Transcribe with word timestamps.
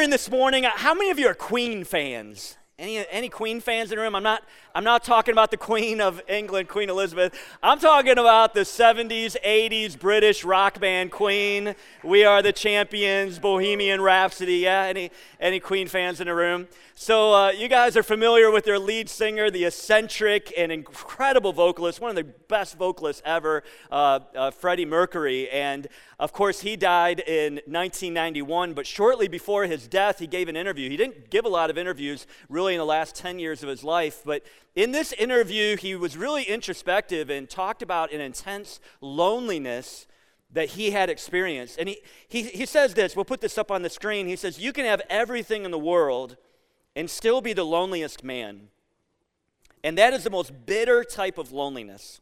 wondering 0.00 0.10
this 0.12 0.30
morning, 0.30 0.64
how 0.64 0.94
many 0.94 1.10
of 1.10 1.18
you 1.18 1.26
are 1.26 1.34
Queen 1.34 1.84
fans? 1.84 2.56
Any, 2.80 3.06
any 3.10 3.28
Queen 3.28 3.60
fans 3.60 3.92
in 3.92 3.98
the 3.98 4.02
room? 4.02 4.14
I'm 4.14 4.22
not, 4.22 4.42
I'm 4.74 4.84
not 4.84 5.04
talking 5.04 5.32
about 5.32 5.50
the 5.50 5.58
Queen 5.58 6.00
of 6.00 6.22
England, 6.26 6.70
Queen 6.70 6.88
Elizabeth. 6.88 7.38
I'm 7.62 7.78
talking 7.78 8.12
about 8.12 8.54
the 8.54 8.60
70s, 8.60 9.36
80s 9.44 9.98
British 9.98 10.44
rock 10.44 10.80
band 10.80 11.12
Queen. 11.12 11.74
We 12.02 12.24
are 12.24 12.40
the 12.40 12.54
champions, 12.54 13.38
Bohemian 13.38 14.00
Rhapsody. 14.00 14.60
Yeah, 14.60 14.84
any, 14.84 15.10
any 15.38 15.60
Queen 15.60 15.88
fans 15.88 16.22
in 16.22 16.26
the 16.26 16.34
room? 16.34 16.68
So, 16.94 17.34
uh, 17.34 17.50
you 17.50 17.68
guys 17.68 17.96
are 17.96 18.02
familiar 18.02 18.50
with 18.50 18.64
their 18.64 18.78
lead 18.78 19.08
singer, 19.08 19.50
the 19.50 19.64
eccentric 19.64 20.52
and 20.56 20.70
incredible 20.70 21.52
vocalist, 21.52 21.98
one 21.98 22.10
of 22.10 22.16
the 22.16 22.24
best 22.24 22.76
vocalists 22.76 23.22
ever, 23.24 23.62
uh, 23.90 24.20
uh, 24.36 24.50
Freddie 24.50 24.84
Mercury. 24.84 25.48
And 25.48 25.88
of 26.18 26.34
course, 26.34 26.60
he 26.60 26.76
died 26.76 27.20
in 27.20 27.54
1991, 27.64 28.74
but 28.74 28.86
shortly 28.86 29.28
before 29.28 29.64
his 29.64 29.88
death, 29.88 30.18
he 30.18 30.26
gave 30.26 30.48
an 30.48 30.56
interview. 30.56 30.90
He 30.90 30.98
didn't 30.98 31.30
give 31.30 31.46
a 31.46 31.48
lot 31.48 31.70
of 31.70 31.78
interviews 31.78 32.26
really 32.50 32.69
in 32.74 32.78
the 32.78 32.86
last 32.86 33.14
10 33.16 33.38
years 33.38 33.62
of 33.62 33.68
his 33.68 33.84
life, 33.84 34.22
but 34.24 34.42
in 34.74 34.92
this 34.92 35.12
interview, 35.12 35.76
he 35.76 35.94
was 35.94 36.16
really 36.16 36.44
introspective 36.44 37.30
and 37.30 37.48
talked 37.48 37.82
about 37.82 38.12
an 38.12 38.20
intense 38.20 38.80
loneliness 39.00 40.06
that 40.52 40.70
he 40.70 40.90
had 40.90 41.10
experienced. 41.10 41.78
And 41.78 41.88
he, 41.88 42.02
he, 42.28 42.42
he 42.44 42.66
says 42.66 42.94
this, 42.94 43.14
we'll 43.14 43.24
put 43.24 43.40
this 43.40 43.58
up 43.58 43.70
on 43.70 43.82
the 43.82 43.90
screen. 43.90 44.26
He 44.26 44.36
says, 44.36 44.58
You 44.58 44.72
can 44.72 44.84
have 44.84 45.02
everything 45.08 45.64
in 45.64 45.70
the 45.70 45.78
world 45.78 46.36
and 46.96 47.08
still 47.08 47.40
be 47.40 47.52
the 47.52 47.64
loneliest 47.64 48.24
man. 48.24 48.68
And 49.82 49.96
that 49.96 50.12
is 50.12 50.24
the 50.24 50.30
most 50.30 50.66
bitter 50.66 51.04
type 51.04 51.38
of 51.38 51.52
loneliness. 51.52 52.20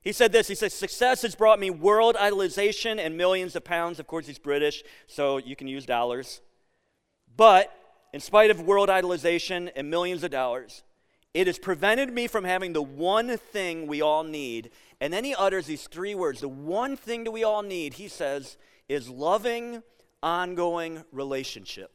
He 0.00 0.12
said 0.12 0.32
this 0.32 0.48
He 0.48 0.54
says, 0.54 0.74
Success 0.74 1.22
has 1.22 1.34
brought 1.34 1.60
me 1.60 1.70
world 1.70 2.16
idolization 2.16 2.98
and 2.98 3.16
millions 3.16 3.54
of 3.54 3.64
pounds. 3.64 4.00
Of 4.00 4.06
course, 4.06 4.26
he's 4.26 4.38
British, 4.38 4.82
so 5.06 5.36
you 5.36 5.56
can 5.56 5.68
use 5.68 5.86
dollars. 5.86 6.40
But 7.36 7.72
in 8.12 8.20
spite 8.20 8.50
of 8.50 8.60
world 8.60 8.88
idolization 8.88 9.70
and 9.74 9.90
millions 9.90 10.22
of 10.22 10.30
dollars, 10.30 10.82
it 11.34 11.46
has 11.46 11.58
prevented 11.58 12.12
me 12.12 12.26
from 12.26 12.44
having 12.44 12.72
the 12.72 12.82
one 12.82 13.38
thing 13.38 13.86
we 13.86 14.02
all 14.02 14.22
need. 14.22 14.70
And 15.00 15.12
then 15.12 15.24
he 15.24 15.34
utters 15.34 15.66
these 15.66 15.86
three 15.86 16.14
words 16.14 16.40
the 16.40 16.48
one 16.48 16.96
thing 16.96 17.24
that 17.24 17.30
we 17.30 17.44
all 17.44 17.62
need, 17.62 17.94
he 17.94 18.08
says, 18.08 18.58
is 18.88 19.08
loving, 19.08 19.82
ongoing 20.22 21.04
relationship. 21.10 21.90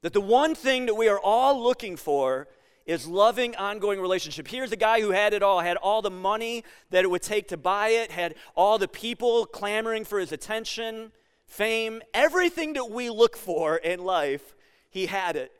That 0.00 0.14
the 0.14 0.20
one 0.20 0.54
thing 0.54 0.86
that 0.86 0.94
we 0.94 1.08
are 1.08 1.20
all 1.20 1.62
looking 1.62 1.96
for 1.96 2.48
is 2.86 3.06
loving, 3.06 3.54
ongoing 3.56 4.00
relationship. 4.00 4.48
Here's 4.48 4.72
a 4.72 4.76
guy 4.76 5.00
who 5.00 5.10
had 5.10 5.34
it 5.34 5.42
all, 5.42 5.60
had 5.60 5.76
all 5.76 6.02
the 6.02 6.10
money 6.10 6.64
that 6.90 7.04
it 7.04 7.10
would 7.10 7.22
take 7.22 7.48
to 7.48 7.56
buy 7.56 7.88
it, 7.88 8.10
had 8.10 8.34
all 8.56 8.78
the 8.78 8.88
people 8.88 9.46
clamoring 9.46 10.04
for 10.04 10.18
his 10.18 10.32
attention, 10.32 11.12
fame, 11.46 12.02
everything 12.12 12.72
that 12.72 12.90
we 12.90 13.10
look 13.10 13.36
for 13.36 13.76
in 13.76 14.02
life, 14.02 14.56
he 14.92 15.06
had 15.06 15.34
it. 15.34 15.50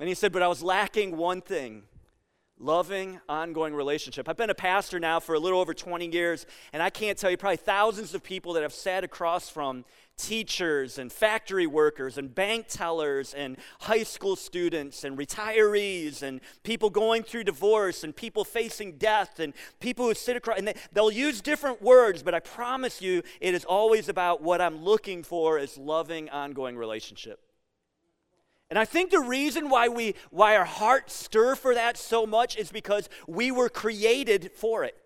And 0.00 0.08
he 0.08 0.14
said, 0.14 0.32
But 0.32 0.42
I 0.42 0.48
was 0.48 0.62
lacking 0.62 1.16
one 1.16 1.42
thing 1.42 1.82
loving, 2.58 3.20
ongoing 3.28 3.74
relationship. 3.74 4.28
I've 4.28 4.36
been 4.36 4.48
a 4.48 4.54
pastor 4.54 5.00
now 5.00 5.18
for 5.20 5.34
a 5.34 5.38
little 5.38 5.60
over 5.60 5.74
20 5.74 6.06
years, 6.06 6.46
and 6.72 6.82
I 6.82 6.88
can't 6.88 7.18
tell 7.18 7.30
you 7.30 7.36
probably 7.36 7.56
thousands 7.56 8.14
of 8.14 8.22
people 8.22 8.52
that 8.54 8.62
I've 8.62 8.72
sat 8.72 9.02
across 9.02 9.48
from 9.48 9.84
teachers 10.16 10.98
and 10.98 11.10
factory 11.12 11.66
workers 11.66 12.16
and 12.16 12.32
bank 12.32 12.66
tellers 12.68 13.34
and 13.34 13.56
high 13.80 14.04
school 14.04 14.36
students 14.36 15.02
and 15.02 15.18
retirees 15.18 16.22
and 16.22 16.40
people 16.62 16.88
going 16.88 17.24
through 17.24 17.42
divorce 17.42 18.04
and 18.04 18.14
people 18.14 18.44
facing 18.44 18.92
death 18.96 19.40
and 19.40 19.52
people 19.80 20.06
who 20.06 20.14
sit 20.14 20.36
across 20.36 20.56
and 20.56 20.68
they, 20.68 20.74
they'll 20.92 21.10
use 21.10 21.40
different 21.40 21.82
words 21.82 22.22
but 22.22 22.32
i 22.32 22.38
promise 22.38 23.02
you 23.02 23.24
it 23.40 23.54
is 23.54 23.64
always 23.64 24.08
about 24.08 24.40
what 24.40 24.60
i'm 24.60 24.84
looking 24.84 25.24
for 25.24 25.58
is 25.58 25.76
loving 25.76 26.30
ongoing 26.30 26.76
relationship 26.76 27.43
and 28.74 28.80
I 28.80 28.84
think 28.86 29.12
the 29.12 29.20
reason 29.20 29.68
why 29.68 29.86
we 29.86 30.16
why 30.30 30.56
our 30.56 30.64
hearts 30.64 31.14
stir 31.14 31.54
for 31.54 31.76
that 31.76 31.96
so 31.96 32.26
much 32.26 32.56
is 32.56 32.72
because 32.72 33.08
we 33.28 33.52
were 33.52 33.68
created 33.68 34.50
for 34.52 34.82
it. 34.82 34.96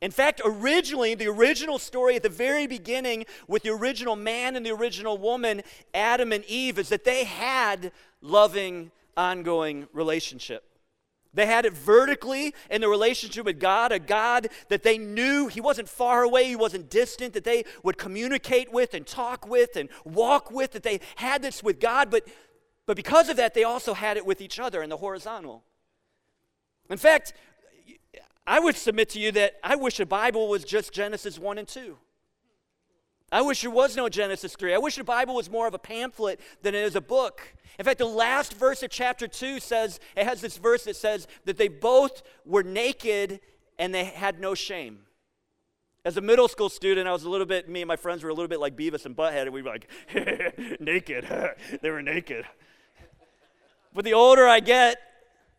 In 0.00 0.10
fact, 0.10 0.40
originally, 0.44 1.14
the 1.14 1.28
original 1.28 1.78
story 1.78 2.16
at 2.16 2.24
the 2.24 2.28
very 2.28 2.66
beginning 2.66 3.24
with 3.46 3.62
the 3.62 3.70
original 3.70 4.16
man 4.16 4.56
and 4.56 4.66
the 4.66 4.72
original 4.72 5.16
woman, 5.16 5.62
Adam 5.94 6.32
and 6.32 6.44
Eve, 6.46 6.80
is 6.80 6.88
that 6.88 7.04
they 7.04 7.22
had 7.22 7.92
loving, 8.20 8.90
ongoing 9.16 9.86
relationship. 9.92 10.64
They 11.36 11.46
had 11.46 11.66
it 11.66 11.72
vertically 11.74 12.52
in 12.68 12.80
the 12.80 12.88
relationship 12.88 13.44
with 13.44 13.60
God, 13.60 13.92
a 13.92 13.98
God 14.00 14.48
that 14.70 14.82
they 14.82 14.98
knew 14.98 15.46
He 15.46 15.60
wasn't 15.60 15.88
far 15.88 16.24
away, 16.24 16.48
He 16.48 16.56
wasn't 16.56 16.90
distant, 16.90 17.34
that 17.34 17.44
they 17.44 17.64
would 17.84 17.96
communicate 17.96 18.72
with 18.72 18.92
and 18.92 19.06
talk 19.06 19.46
with 19.46 19.76
and 19.76 19.88
walk 20.04 20.50
with, 20.50 20.72
that 20.72 20.82
they 20.82 20.98
had 21.14 21.42
this 21.42 21.62
with 21.62 21.78
God, 21.78 22.10
but, 22.10 22.26
but 22.86 22.96
because 22.96 23.28
of 23.28 23.36
that, 23.36 23.54
they 23.54 23.64
also 23.64 23.94
had 23.94 24.16
it 24.16 24.24
with 24.24 24.40
each 24.40 24.58
other 24.58 24.82
in 24.82 24.90
the 24.90 24.96
horizontal. 24.96 25.64
In 26.88 26.98
fact, 26.98 27.34
I 28.46 28.60
would 28.60 28.76
submit 28.76 29.10
to 29.10 29.18
you 29.18 29.32
that 29.32 29.56
I 29.62 29.74
wish 29.74 29.96
the 29.96 30.06
Bible 30.06 30.48
was 30.48 30.64
just 30.64 30.92
Genesis 30.92 31.38
1 31.38 31.58
and 31.58 31.66
2. 31.66 31.96
I 33.32 33.42
wish 33.42 33.62
there 33.62 33.70
was 33.72 33.96
no 33.96 34.08
Genesis 34.08 34.54
3. 34.54 34.72
I 34.72 34.78
wish 34.78 34.96
the 34.96 35.04
Bible 35.04 35.34
was 35.34 35.50
more 35.50 35.66
of 35.66 35.74
a 35.74 35.78
pamphlet 35.78 36.40
than 36.62 36.76
it 36.76 36.84
is 36.84 36.94
a 36.94 37.00
book. 37.00 37.54
In 37.76 37.84
fact, 37.84 37.98
the 37.98 38.04
last 38.04 38.54
verse 38.54 38.84
of 38.84 38.90
chapter 38.90 39.26
2 39.26 39.58
says, 39.58 39.98
it 40.16 40.24
has 40.24 40.40
this 40.40 40.56
verse 40.58 40.84
that 40.84 40.94
says 40.94 41.26
that 41.44 41.58
they 41.58 41.66
both 41.66 42.22
were 42.44 42.62
naked 42.62 43.40
and 43.78 43.92
they 43.92 44.04
had 44.04 44.38
no 44.40 44.54
shame. 44.54 45.00
As 46.04 46.16
a 46.16 46.20
middle 46.20 46.46
school 46.46 46.68
student, 46.68 47.08
I 47.08 47.12
was 47.12 47.24
a 47.24 47.28
little 47.28 47.46
bit, 47.46 47.68
me 47.68 47.82
and 47.82 47.88
my 47.88 47.96
friends 47.96 48.22
were 48.22 48.30
a 48.30 48.34
little 48.34 48.48
bit 48.48 48.60
like 48.60 48.76
Beavis 48.76 49.06
and 49.06 49.16
Butthead, 49.16 49.42
and 49.42 49.52
we 49.52 49.60
were 49.60 49.70
like, 49.70 49.90
naked. 50.80 51.26
they 51.82 51.90
were 51.90 52.02
naked. 52.02 52.46
But 53.96 54.04
the 54.04 54.12
older 54.12 54.46
I 54.46 54.60
get, 54.60 55.00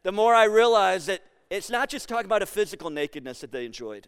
the 0.03 0.11
more 0.11 0.35
I 0.35 0.43
realize 0.43 1.07
that 1.07 1.21
it's 1.49 1.71
not 1.71 1.89
just 1.89 2.07
talking 2.07 2.27
about 2.27 2.43
a 2.43 2.45
physical 2.45 2.91
nakedness 2.91 3.41
that 3.41 3.51
they 3.51 3.65
enjoyed. 3.65 4.07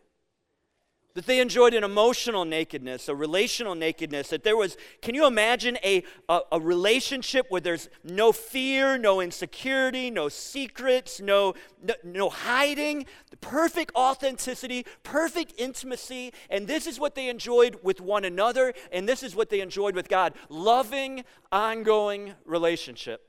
That 1.16 1.26
they 1.26 1.40
enjoyed 1.40 1.74
an 1.74 1.84
emotional 1.84 2.46
nakedness, 2.46 3.10
a 3.10 3.16
relational 3.16 3.74
nakedness. 3.74 4.28
That 4.28 4.44
there 4.44 4.56
was, 4.56 4.78
can 5.02 5.16
you 5.16 5.26
imagine 5.26 5.80
a, 5.84 6.04
a, 6.30 6.42
a, 6.52 6.60
relationship 6.60 7.48
where 7.50 7.60
there's 7.60 7.90
no 8.04 8.32
fear, 8.32 9.00
no 9.00 9.20
insecurity, 9.20 10.12
no 10.12 10.30
secrets, 10.30 11.20
no, 11.20 11.56
no, 11.82 11.96
no 12.04 12.30
hiding, 12.30 13.08
the 13.32 13.38
perfect 13.38 13.96
authenticity, 13.96 14.86
perfect 15.02 15.56
intimacy. 15.58 16.34
And 16.52 16.68
this 16.68 16.86
is 16.86 17.00
what 17.00 17.16
they 17.16 17.30
enjoyed 17.30 17.80
with 17.82 18.00
one 18.00 18.26
another, 18.26 18.76
and 18.92 19.10
this 19.10 19.24
is 19.24 19.36
what 19.36 19.50
they 19.50 19.62
enjoyed 19.62 19.96
with 19.96 20.08
God 20.08 20.36
loving, 20.50 21.24
ongoing 21.52 22.36
relationship. 22.46 23.29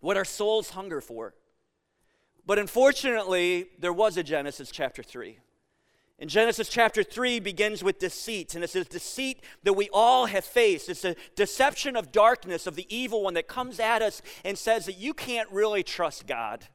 What 0.00 0.16
our 0.16 0.24
souls 0.24 0.70
hunger 0.70 1.00
for. 1.00 1.34
But 2.46 2.58
unfortunately, 2.58 3.68
there 3.78 3.92
was 3.92 4.16
a 4.16 4.22
Genesis 4.22 4.70
chapter 4.70 5.02
3. 5.02 5.38
And 6.20 6.28
Genesis 6.28 6.68
chapter 6.68 7.04
3 7.04 7.38
begins 7.38 7.84
with 7.84 8.00
deceit, 8.00 8.56
and 8.56 8.64
it's 8.64 8.74
a 8.74 8.82
deceit 8.82 9.44
that 9.62 9.74
we 9.74 9.88
all 9.92 10.26
have 10.26 10.44
faced. 10.44 10.88
It's 10.88 11.04
a 11.04 11.14
deception 11.36 11.94
of 11.94 12.10
darkness, 12.10 12.66
of 12.66 12.74
the 12.74 12.92
evil 12.94 13.22
one 13.22 13.34
that 13.34 13.46
comes 13.46 13.78
at 13.78 14.02
us 14.02 14.20
and 14.44 14.58
says 14.58 14.86
that 14.86 14.98
you 14.98 15.14
can't 15.14 15.48
really 15.52 15.84
trust 15.84 16.26
God. 16.26 16.66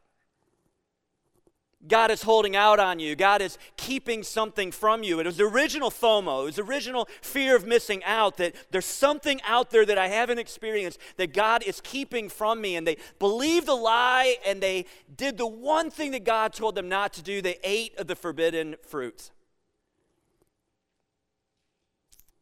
God 1.87 2.11
is 2.11 2.23
holding 2.23 2.55
out 2.55 2.79
on 2.79 2.99
you. 2.99 3.15
God 3.15 3.41
is 3.41 3.57
keeping 3.75 4.23
something 4.23 4.71
from 4.71 5.03
you. 5.03 5.19
It 5.19 5.25
was 5.25 5.37
the 5.37 5.43
original 5.43 5.91
FOMO. 5.91 6.43
It 6.43 6.45
was 6.45 6.55
the 6.55 6.63
original 6.63 7.09
fear 7.21 7.55
of 7.55 7.65
missing 7.65 8.03
out 8.05 8.37
that 8.37 8.55
there's 8.71 8.85
something 8.85 9.41
out 9.43 9.69
there 9.69 9.85
that 9.85 9.97
I 9.97 10.07
haven't 10.07 10.39
experienced 10.39 10.97
that 11.17 11.33
God 11.33 11.61
is 11.63 11.81
keeping 11.81 12.29
from 12.29 12.61
me. 12.61 12.77
And 12.77 12.87
they 12.87 12.97
believed 13.19 13.67
the 13.67 13.75
lie 13.75 14.37
and 14.45 14.61
they 14.61 14.85
did 15.15 15.37
the 15.37 15.47
one 15.47 15.89
thing 15.89 16.11
that 16.11 16.23
God 16.23 16.53
told 16.53 16.75
them 16.75 16.87
not 16.87 17.11
to 17.13 17.21
do. 17.21 17.41
They 17.41 17.59
ate 17.63 17.97
of 17.97 18.07
the 18.07 18.15
forbidden 18.15 18.75
fruit. 18.87 19.31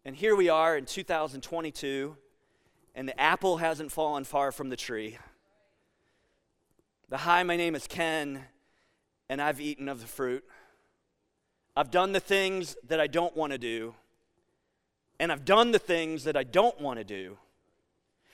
And 0.03 0.15
here 0.15 0.35
we 0.35 0.49
are 0.49 0.75
in 0.75 0.85
2022, 0.85 2.17
and 2.95 3.07
the 3.07 3.21
apple 3.21 3.57
hasn't 3.57 3.91
fallen 3.91 4.23
far 4.23 4.51
from 4.51 4.69
the 4.69 4.75
tree. 4.75 5.19
The 7.09 7.17
hi, 7.17 7.43
my 7.43 7.55
name 7.55 7.75
is 7.75 7.85
Ken 7.85 8.45
and 9.31 9.41
I've 9.41 9.61
eaten 9.61 9.87
of 9.87 10.01
the 10.01 10.07
fruit. 10.07 10.43
I've 11.77 11.89
done 11.89 12.11
the 12.11 12.19
things 12.19 12.75
that 12.89 12.99
I 12.99 13.07
don't 13.07 13.35
want 13.35 13.53
to 13.53 13.57
do, 13.57 13.95
and 15.21 15.31
I've 15.31 15.45
done 15.45 15.71
the 15.71 15.79
things 15.79 16.25
that 16.25 16.35
I 16.35 16.43
don't 16.43 16.79
want 16.81 16.99
to 16.99 17.05
do. 17.05 17.37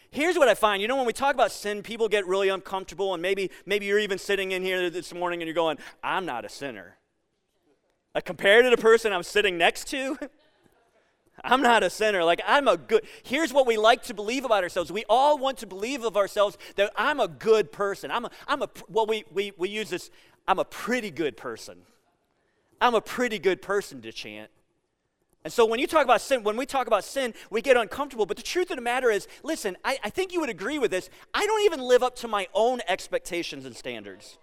Here's 0.09 0.39
what 0.39 0.47
I 0.47 0.55
find. 0.55 0.81
You 0.81 0.87
know, 0.87 0.95
when 0.95 1.05
we 1.05 1.13
talk 1.13 1.35
about 1.35 1.51
sin, 1.51 1.83
people 1.83 2.09
get 2.09 2.25
really 2.25 2.49
uncomfortable, 2.49 3.13
and 3.13 3.21
maybe, 3.21 3.51
maybe 3.67 3.85
you're 3.85 3.99
even 3.99 4.17
sitting 4.17 4.53
in 4.53 4.63
here 4.63 4.89
this 4.89 5.13
morning 5.13 5.39
and 5.39 5.47
you're 5.47 5.53
going, 5.53 5.77
I'm 6.03 6.25
not 6.25 6.45
a 6.45 6.49
sinner. 6.49 6.97
Like, 8.15 8.25
compared 8.25 8.65
to 8.65 8.71
the 8.71 8.81
person 8.81 9.13
I'm 9.13 9.21
sitting 9.21 9.55
next 9.55 9.87
to, 9.89 10.17
I'm 11.43 11.61
not 11.61 11.83
a 11.83 11.91
sinner. 11.91 12.23
Like, 12.23 12.41
I'm 12.47 12.67
a 12.67 12.75
good. 12.75 13.03
Here's 13.21 13.53
what 13.53 13.67
we 13.67 13.77
like 13.77 14.01
to 14.03 14.15
believe 14.15 14.45
about 14.45 14.63
ourselves. 14.63 14.91
We 14.91 15.05
all 15.07 15.37
want 15.37 15.59
to 15.59 15.67
believe 15.67 16.03
of 16.03 16.17
ourselves 16.17 16.57
that 16.75 16.91
I'm 16.95 17.19
a 17.19 17.27
good 17.27 17.71
person. 17.71 18.09
I'm 18.09 18.25
a, 18.25 18.31
I'm 18.47 18.63
a, 18.63 18.69
well, 18.89 19.05
we, 19.05 19.25
we, 19.31 19.51
we 19.57 19.69
use 19.69 19.91
this, 19.91 20.09
I'm 20.47 20.59
a 20.59 20.65
pretty 20.65 21.11
good 21.11 21.37
person. 21.37 21.79
I'm 22.79 22.95
a 22.95 23.01
pretty 23.01 23.39
good 23.39 23.61
person 23.61 24.01
to 24.01 24.11
chant. 24.11 24.49
And 25.43 25.53
so 25.53 25.65
when 25.65 25.79
you 25.79 25.87
talk 25.87 26.03
about 26.03 26.21
sin, 26.21 26.43
when 26.43 26.57
we 26.57 26.65
talk 26.65 26.87
about 26.87 27.03
sin, 27.03 27.33
we 27.49 27.61
get 27.61 27.77
uncomfortable. 27.77 28.25
But 28.25 28.37
the 28.37 28.43
truth 28.43 28.69
of 28.69 28.75
the 28.75 28.81
matter 28.81 29.09
is, 29.09 29.27
listen, 29.43 29.77
I, 29.83 29.97
I 30.03 30.09
think 30.09 30.33
you 30.33 30.41
would 30.41 30.49
agree 30.49 30.79
with 30.79 30.91
this. 30.91 31.09
I 31.33 31.45
don't 31.45 31.63
even 31.63 31.79
live 31.79 32.03
up 32.03 32.15
to 32.17 32.27
my 32.27 32.47
own 32.53 32.81
expectations 32.87 33.65
and 33.65 33.75
standards. 33.75 34.37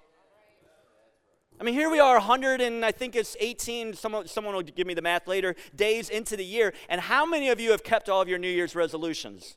I 1.61 1.63
mean, 1.63 1.75
here 1.75 1.91
we 1.91 2.01
are, 2.01 2.15
100 2.15 2.61
and 2.61 2.85
I 2.85 2.91
think 2.91 3.15
it's 3.15 3.37
18, 3.39 3.95
someone, 3.95 4.27
someone 4.27 4.55
will 4.55 4.63
give 4.63 4.87
me 4.87 4.95
the 4.95 5.03
math 5.03 5.29
later, 5.29 5.55
days 5.77 6.09
into 6.09 6.37
the 6.37 6.45
year. 6.45 6.73
And 6.89 7.01
how 7.01 7.25
many 7.25 7.49
of 7.49 7.61
you 7.61 7.71
have 7.71 7.85
kept 7.85 8.09
all 8.09 8.21
of 8.21 8.29
your 8.29 8.39
New 8.39 8.49
Year's 8.49 8.75
resolutions? 8.75 9.57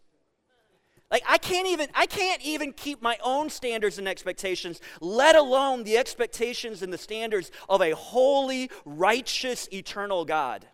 Like 1.09 1.23
I 1.27 1.37
can't 1.37 1.67
even 1.67 1.87
I 1.93 2.05
can't 2.05 2.41
even 2.41 2.73
keep 2.73 3.01
my 3.01 3.17
own 3.23 3.49
standards 3.49 3.97
and 3.97 4.07
expectations, 4.07 4.81
let 4.99 5.35
alone 5.35 5.83
the 5.83 5.97
expectations 5.97 6.81
and 6.81 6.91
the 6.91 6.97
standards 6.97 7.49
of 7.69 7.81
a 7.81 7.91
holy, 7.91 8.69
righteous, 8.83 9.69
eternal 9.71 10.25
God. 10.25 10.67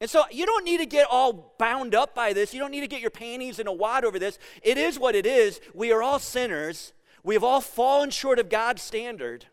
And 0.00 0.08
so 0.08 0.24
you 0.30 0.46
don't 0.46 0.64
need 0.64 0.78
to 0.78 0.86
get 0.86 1.06
all 1.10 1.54
bound 1.58 1.94
up 1.94 2.14
by 2.14 2.32
this. 2.32 2.54
You 2.54 2.60
don't 2.60 2.70
need 2.70 2.80
to 2.80 2.88
get 2.88 3.02
your 3.02 3.10
panties 3.10 3.58
in 3.58 3.66
a 3.66 3.72
wad 3.72 4.04
over 4.04 4.18
this. 4.18 4.38
It 4.62 4.78
is 4.78 4.98
what 4.98 5.14
it 5.14 5.26
is. 5.26 5.60
We 5.74 5.92
are 5.92 6.02
all 6.02 6.18
sinners. 6.18 6.92
We 7.22 7.34
have 7.34 7.44
all 7.44 7.60
fallen 7.60 8.10
short 8.10 8.38
of 8.38 8.48
God's 8.48 8.82
standard. 8.82 9.46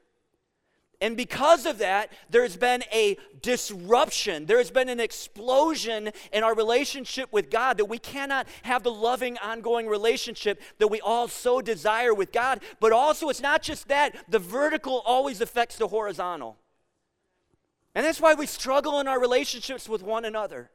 And 1.00 1.16
because 1.16 1.68
of 1.68 1.78
that, 1.78 2.12
there's 2.32 2.58
been 2.58 2.84
a 2.92 3.18
disruption. 3.44 4.48
There's 4.48 4.72
been 4.72 4.90
an 4.90 5.00
explosion 5.00 6.12
in 6.34 6.44
our 6.44 6.56
relationship 6.56 7.32
with 7.32 7.52
God 7.52 7.78
that 7.78 7.86
we 7.86 8.00
cannot 8.00 8.48
have 8.64 8.82
the 8.82 8.92
loving, 8.92 9.38
ongoing 9.38 9.88
relationship 9.88 10.60
that 10.80 10.88
we 10.88 11.00
all 11.00 11.28
so 11.28 11.62
desire 11.62 12.16
with 12.16 12.32
God. 12.32 12.62
But 12.80 12.94
also, 12.94 13.30
it's 13.30 13.42
not 13.42 13.62
just 13.62 13.88
that, 13.90 14.16
the 14.28 14.40
vertical 14.40 15.04
always 15.06 15.40
affects 15.40 15.76
the 15.76 15.88
horizontal. 15.88 16.58
And 17.94 18.04
that's 18.04 18.22
why 18.22 18.34
we 18.34 18.48
struggle 18.48 19.00
in 19.00 19.08
our 19.08 19.20
relationships 19.20 19.88
with 19.88 20.02
one 20.02 20.26
another. 20.26 20.72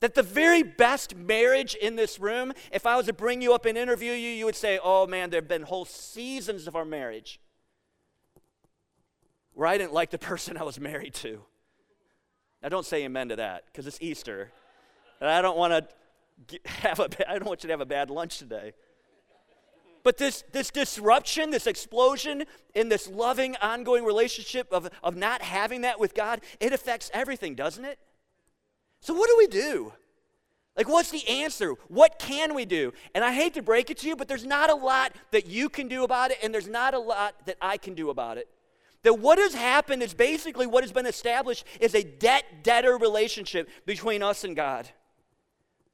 That 0.00 0.14
the 0.14 0.22
very 0.24 0.64
best 0.64 1.14
marriage 1.14 1.76
in 1.76 1.94
this 1.94 2.18
room, 2.18 2.52
if 2.72 2.86
I 2.86 2.96
was 2.96 3.06
to 3.06 3.12
bring 3.12 3.40
you 3.40 3.54
up 3.54 3.66
and 3.66 3.78
interview 3.78 4.12
you, 4.12 4.30
you 4.30 4.44
would 4.46 4.56
say, 4.56 4.80
oh 4.82 5.06
man, 5.06 5.30
there 5.30 5.40
have 5.40 5.48
been 5.48 5.62
whole 5.62 5.84
seasons 5.84 6.66
of 6.66 6.74
our 6.74 6.84
marriage 6.84 7.40
where 9.58 9.66
I 9.66 9.76
didn't 9.76 9.92
like 9.92 10.10
the 10.10 10.18
person 10.32 10.56
I 10.56 10.62
was 10.62 10.78
married 10.78 11.14
to. 11.14 11.40
Now, 12.62 12.68
don't 12.68 12.86
say 12.86 13.02
amen 13.04 13.30
to 13.30 13.36
that 13.36 13.64
because 13.66 13.88
it's 13.88 13.98
Easter. 14.00 14.52
And 15.20 15.28
I 15.28 15.42
don't 15.42 15.58
want 15.58 15.88
to 16.48 16.60
have 16.66 17.00
a, 17.00 17.08
I 17.28 17.40
don't 17.40 17.48
want 17.48 17.64
you 17.64 17.66
to 17.66 17.72
have 17.72 17.80
a 17.80 17.86
bad 17.86 18.08
lunch 18.08 18.38
today. 18.38 18.72
But 20.04 20.16
this, 20.16 20.44
this 20.52 20.70
disruption, 20.70 21.50
this 21.50 21.66
explosion 21.66 22.44
in 22.76 22.88
this 22.88 23.08
loving, 23.08 23.56
ongoing 23.56 24.04
relationship 24.04 24.68
of, 24.70 24.88
of 25.02 25.16
not 25.16 25.42
having 25.42 25.80
that 25.80 25.98
with 25.98 26.14
God, 26.14 26.40
it 26.60 26.72
affects 26.72 27.10
everything, 27.12 27.56
doesn't 27.56 27.84
it? 27.84 27.98
So, 29.00 29.12
what 29.12 29.28
do 29.28 29.34
we 29.36 29.48
do? 29.48 29.92
Like, 30.76 30.88
what's 30.88 31.10
the 31.10 31.28
answer? 31.28 31.72
What 31.88 32.20
can 32.20 32.54
we 32.54 32.64
do? 32.64 32.92
And 33.12 33.24
I 33.24 33.32
hate 33.32 33.54
to 33.54 33.62
break 33.62 33.90
it 33.90 33.98
to 33.98 34.06
you, 34.06 34.14
but 34.14 34.28
there's 34.28 34.46
not 34.46 34.70
a 34.70 34.74
lot 34.76 35.12
that 35.32 35.48
you 35.48 35.68
can 35.68 35.88
do 35.88 36.04
about 36.04 36.30
it, 36.30 36.38
and 36.44 36.54
there's 36.54 36.68
not 36.68 36.94
a 36.94 37.00
lot 37.00 37.34
that 37.46 37.56
I 37.60 37.76
can 37.76 37.94
do 37.94 38.10
about 38.10 38.38
it. 38.38 38.48
That 39.02 39.18
what 39.18 39.38
has 39.38 39.54
happened 39.54 40.02
is 40.02 40.14
basically 40.14 40.66
what 40.66 40.82
has 40.82 40.92
been 40.92 41.06
established 41.06 41.64
is 41.80 41.94
a 41.94 42.02
debt 42.02 42.44
debtor 42.62 42.96
relationship 42.96 43.68
between 43.86 44.22
us 44.22 44.44
and 44.44 44.56
God. 44.56 44.88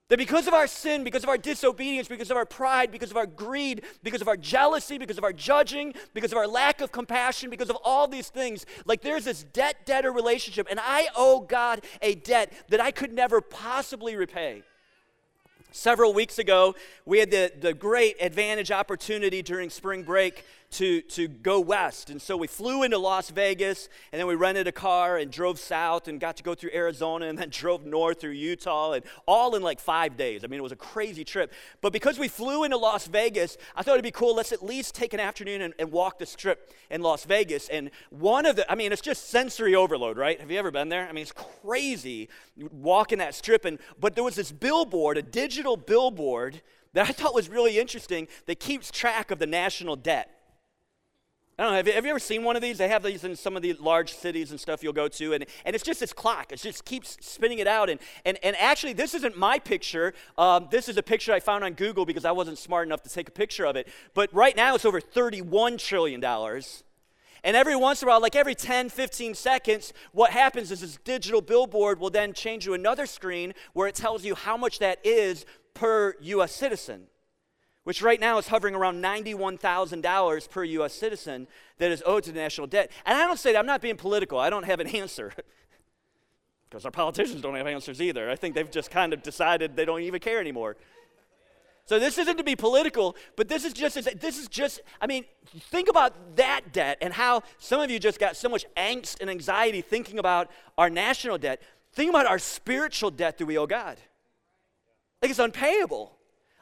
That 0.09 0.19
because 0.19 0.47
of 0.47 0.53
our 0.53 0.67
sin, 0.67 1.03
because 1.03 1.23
of 1.23 1.31
our 1.31 1.39
disobedience, 1.39 2.09
because 2.09 2.31
of 2.31 2.37
our 2.37 2.45
pride, 2.45 2.93
because 2.93 3.11
of 3.11 3.17
our 3.17 3.27
greed, 3.27 3.83
because 4.03 4.21
of 4.21 4.29
our 4.29 4.37
jealousy, 4.37 4.99
because 4.99 5.17
of 5.17 5.25
our 5.25 5.33
judging, 5.33 5.95
because 6.13 6.31
of 6.31 6.37
our 6.37 6.47
lack 6.47 6.83
of 6.83 6.93
compassion, 6.93 7.49
because 7.49 7.71
of 7.71 7.77
all 7.85 8.07
these 8.07 8.29
things, 8.29 8.67
like 8.85 9.01
there's 9.01 9.25
this 9.25 9.45
debt 9.45 9.87
debtor 9.87 10.13
relationship, 10.13 10.67
and 10.71 10.79
I 10.79 11.09
owe 11.17 11.41
God 11.41 11.83
a 12.03 12.15
debt 12.17 12.53
that 12.69 12.81
I 12.81 12.91
could 12.91 13.15
never 13.15 13.41
possibly 13.41 14.15
repay. 14.15 14.63
Several 15.71 16.15
weeks 16.15 16.39
ago, 16.39 16.77
we 17.05 17.19
had 17.19 17.33
the, 17.33 17.51
the 17.59 17.75
great 17.75 18.17
advantage 18.21 18.71
opportunity 18.71 19.43
during 19.43 19.71
spring 19.71 20.05
break 20.05 20.45
to, 20.73 21.03
to 21.03 21.29
go 21.29 21.61
west. 21.61 22.11
And 22.11 22.21
so 22.21 22.37
we 22.37 22.47
flew 22.47 22.83
into 22.83 22.99
Las 22.99 23.31
Vegas, 23.31 23.89
and 24.13 24.21
then 24.21 24.27
we 24.27 24.35
rented 24.35 24.67
a 24.67 24.73
car 24.73 25.17
and 25.17 25.31
drove 25.31 25.59
south 25.59 26.09
and 26.09 26.21
got 26.21 26.37
to 26.39 26.43
go 26.43 26.55
through 26.55 26.71
Arizona 26.75 27.27
and 27.27 27.39
then 27.39 27.49
drove 27.51 27.87
north 27.87 28.21
through 28.21 28.33
Utah, 28.33 28.93
and 28.93 29.05
all 29.27 29.55
in 29.55 29.63
like 29.63 29.81
five 29.81 30.17
days. 30.17 30.45
I 30.45 30.49
mean, 30.49 30.59
it 30.59 30.63
was 30.63 30.73
a 30.73 30.77
crazy 30.77 31.25
trip. 31.25 31.53
But 31.81 31.93
because 31.93 32.19
we 32.19 32.29
flew 32.29 32.65
into 32.65 32.77
Las 32.77 33.07
Vegas, 33.07 33.57
I 33.77 33.83
thought 33.83 33.93
it'd 33.93 34.03
be 34.05 34.11
cool. 34.11 34.35
Let's 34.35 34.53
at 34.53 34.65
least 34.65 34.95
take 34.95 35.15
an 35.15 35.21
afternoon 35.21 35.63
and, 35.63 35.75
and 35.79 35.93
walk 35.93 36.19
the 36.19 36.27
strip 36.27 36.73
in 36.91 37.03
Las 37.03 37.25
Vegas. 37.25 37.69
And 37.69 37.91
one 38.11 38.47
of 38.47 38.57
the, 38.57 38.71
I 38.71 38.75
mean, 38.75 38.93
it's 38.93 39.03
just 39.03 39.31
sensory 39.31 39.75
overload, 39.75 40.17
right? 40.17 40.41
Have 40.41 40.51
you 40.51 40.59
ever 40.59 40.71
been 40.71 40.89
there? 40.89 41.09
I 41.09 41.13
mean, 41.13 41.23
it's 41.23 41.33
crazy 41.63 42.29
walking 42.57 43.19
that 43.19 43.35
strip. 43.35 43.65
And, 43.65 43.79
but 44.01 44.15
there 44.15 44.25
was 44.25 44.37
this 44.37 44.53
billboard, 44.53 45.19
a 45.19 45.23
digital 45.23 45.77
billboard 45.77 46.63
that 46.95 47.09
I 47.09 47.13
thought 47.13 47.35
was 47.35 47.49
really 47.49 47.79
interesting 47.79 48.29
that 48.47 48.61
keeps 48.61 48.91
track 48.91 49.31
of 49.31 49.39
the 49.39 49.47
national 49.47 49.97
debt. 49.97 50.34
I 51.57 51.63
don't 51.63 51.73
know, 51.73 51.77
have 51.77 51.87
you, 51.87 51.93
have 51.93 52.05
you, 52.05 52.11
ever 52.11 52.19
seen 52.19 52.43
one 52.43 52.57
of 52.57 52.63
these? 52.63 52.79
They 52.79 52.89
have 52.89 53.05
these 53.05 53.23
in 53.23 53.37
some 53.37 53.55
of 53.55 53.63
the 53.63 53.75
large 53.75 54.13
cities 54.13 54.51
and 54.51 54.59
stuff 54.59 54.83
you'll 54.83 54.93
go 54.93 55.07
to, 55.07 55.35
and, 55.35 55.47
and 55.65 55.77
it's 55.77 55.85
just 55.85 56.01
this 56.01 56.13
clock. 56.13 56.51
It 56.51 56.61
just 56.61 56.85
keeps 56.85 57.17
spinning 57.21 57.61
it 57.61 57.69
out. 57.69 57.89
And, 57.89 58.01
and, 58.25 58.39
and 58.43 58.57
actually, 58.57 58.93
this 58.93 59.15
isn't 59.15 59.39
my 59.39 59.61
picture. 59.61 60.15
Um, 60.37 60.67
this 60.73 60.89
is 60.89 60.97
a 60.97 61.03
picture 61.03 61.33
I 61.33 61.39
found 61.39 61.63
on 61.63 61.75
Google 61.75 62.07
because 62.07 62.25
I 62.25 62.33
wasn't 62.33 62.59
smart 62.59 62.89
enough 62.89 63.03
to 63.03 63.09
take 63.09 63.29
a 63.29 63.33
picture 63.33 63.67
of 63.67 63.77
it. 63.77 63.87
But 64.15 64.35
right 64.35 64.57
now, 64.57 64.75
it's 64.75 64.85
over 64.85 65.01
$31 65.01 65.79
trillion. 65.79 66.25
And 67.45 67.57
every 67.57 67.77
once 67.77 68.03
in 68.03 68.09
a 68.09 68.11
while, 68.11 68.21
like 68.21 68.35
every 68.35 68.57
10, 68.57 68.89
15 68.89 69.35
seconds, 69.35 69.93
what 70.11 70.33
happens 70.33 70.73
is 70.73 70.81
this 70.81 70.99
digital 71.05 71.41
billboard 71.41 72.01
will 72.01 72.11
then 72.11 72.33
change 72.33 72.65
to 72.65 72.75
another 72.75 73.07
screen 73.07 73.55
where 73.75 73.87
it 73.87 73.95
tells 73.95 74.25
you 74.25 74.35
how 74.35 74.57
much 74.57 74.81
that 74.81 74.99
is 75.05 75.47
per 75.73 76.15
U.S. 76.21 76.53
citizen 76.53 77.07
which 77.85 78.03
right 78.03 78.19
now 78.19 78.39
is 78.39 78.49
hovering 78.49 78.75
around 78.75 79.03
$91,000 79.03 80.51
per 80.51 80.65
U.S. 80.65 80.93
citizen 80.95 81.47
that 81.79 81.91
is 81.91 82.03
owed 82.05 82.25
to 82.25 82.33
the 82.33 82.41
national 82.41 82.67
debt. 82.67 82.91
And 83.07 83.17
I 83.17 83.27
don't 83.27 83.39
say 83.39 83.53
that, 83.53 83.59
I'm 83.59 83.67
not 83.67 83.81
being 83.81 83.97
political, 83.97 84.39
I 84.39 84.51
don't 84.51 84.65
have 84.65 84.81
an 84.81 84.87
answer. 84.97 85.33
because 86.69 86.85
our 86.85 86.91
politicians 86.91 87.41
don't 87.41 87.55
have 87.55 87.67
answers 87.67 88.03
either. 88.03 88.29
I 88.31 88.37
think 88.37 88.55
they've 88.55 88.71
just 88.71 88.91
kind 88.91 89.13
of 89.13 89.23
decided 89.23 89.77
they 89.77 89.85
don't 89.85 90.01
even 90.01 90.21
care 90.21 90.41
anymore. 90.41 90.77
So 91.87 91.99
this 91.99 92.17
isn't 92.17 92.39
to 92.39 92.45
be 92.45 92.57
political, 92.57 93.15
but 93.37 93.49
this 93.49 93.65
is 93.65 93.75
just 93.75 93.95
this 94.19 94.39
is 94.39 94.49
just 94.49 94.81
I 95.03 95.07
mean, 95.07 95.27
think 95.71 95.91
about 95.91 96.37
that 96.37 96.73
debt 96.73 96.97
and 97.03 97.13
how 97.13 97.43
some 97.59 97.83
of 97.83 97.91
you 97.91 97.99
just 97.99 98.19
got 98.19 98.37
so 98.37 98.49
much 98.49 98.65
angst 98.75 99.21
and 99.21 99.29
anxiety 99.29 99.83
thinking 99.83 100.19
about 100.19 100.51
our 100.79 100.89
national 100.89 101.37
debt. 101.37 101.61
Think 101.93 102.09
about 102.09 102.27
our 102.27 102.39
spiritual 102.39 103.11
debt 103.11 103.37
that 103.37 103.45
we 103.45 103.59
owe 103.59 103.67
God. 103.67 103.99
Like 105.21 105.31
it's 105.31 105.39
unpayable. 105.39 106.14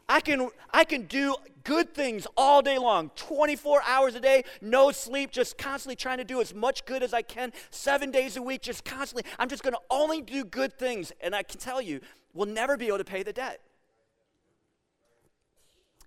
I 0.09 0.21
can, 0.21 0.49
I 0.73 0.85
can 0.85 1.07
do 1.07 1.37
good 1.65 1.95
things 1.95 2.27
all 2.37 2.63
day 2.63 2.79
long, 2.79 3.11
24 3.17 3.83
hours 3.87 4.15
a 4.15 4.21
day, 4.21 4.45
no 4.61 4.91
sleep, 4.91 5.31
just 5.31 5.59
constantly 5.59 5.97
trying 5.97 6.19
to 6.19 6.25
do 6.25 6.41
as 6.41 6.55
much 6.55 6.85
good 6.85 7.03
as 7.03 7.15
I 7.15 7.23
can, 7.23 7.53
seven 7.71 8.11
days 8.11 8.37
a 8.37 8.43
week, 8.43 8.63
just 8.63 8.85
constantly. 8.85 9.31
I'm 9.39 9.49
just 9.49 9.63
going 9.63 9.75
to 9.75 9.81
only 9.91 10.21
do 10.21 10.45
good 10.45 10.79
things. 10.79 11.13
And 11.21 11.35
I 11.35 11.43
can 11.43 11.59
tell 11.59 11.81
you, 11.81 12.01
we'll 12.35 12.49
never 12.49 12.77
be 12.77 12.89
able 12.89 12.99
to 12.99 13.05
pay 13.05 13.23
the 13.23 13.33
debt. 13.33 13.61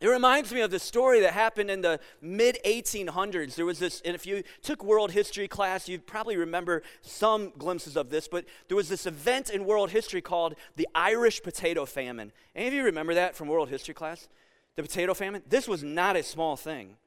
It 0.01 0.07
reminds 0.07 0.51
me 0.53 0.61
of 0.61 0.71
the 0.71 0.79
story 0.79 1.21
that 1.21 1.33
happened 1.33 1.71
in 1.71 1.81
the 1.81 1.99
mid 2.21 2.57
1800s. 2.65 3.55
There 3.55 3.65
was 3.65 3.79
this, 3.79 4.01
and 4.03 4.13
if 4.13 4.25
you 4.25 4.43
took 4.61 4.83
world 4.83 5.11
history 5.11 5.47
class, 5.47 5.87
you 5.87 5.99
probably 5.99 6.37
remember 6.37 6.83
some 7.01 7.51
glimpses 7.57 7.95
of 7.95 8.09
this, 8.09 8.27
but 8.27 8.45
there 8.67 8.77
was 8.77 8.89
this 8.89 9.05
event 9.05 9.49
in 9.49 9.65
world 9.65 9.91
history 9.91 10.21
called 10.21 10.55
the 10.75 10.87
Irish 10.93 11.41
Potato 11.41 11.85
Famine. 11.85 12.31
Any 12.55 12.67
of 12.67 12.73
you 12.73 12.83
remember 12.83 13.13
that 13.13 13.35
from 13.35 13.47
world 13.47 13.69
history 13.69 13.93
class? 13.93 14.27
The 14.75 14.83
potato 14.83 15.13
famine? 15.13 15.41
This 15.47 15.67
was 15.67 15.83
not 15.83 16.17
a 16.17 16.23
small 16.23 16.57
thing. 16.57 16.97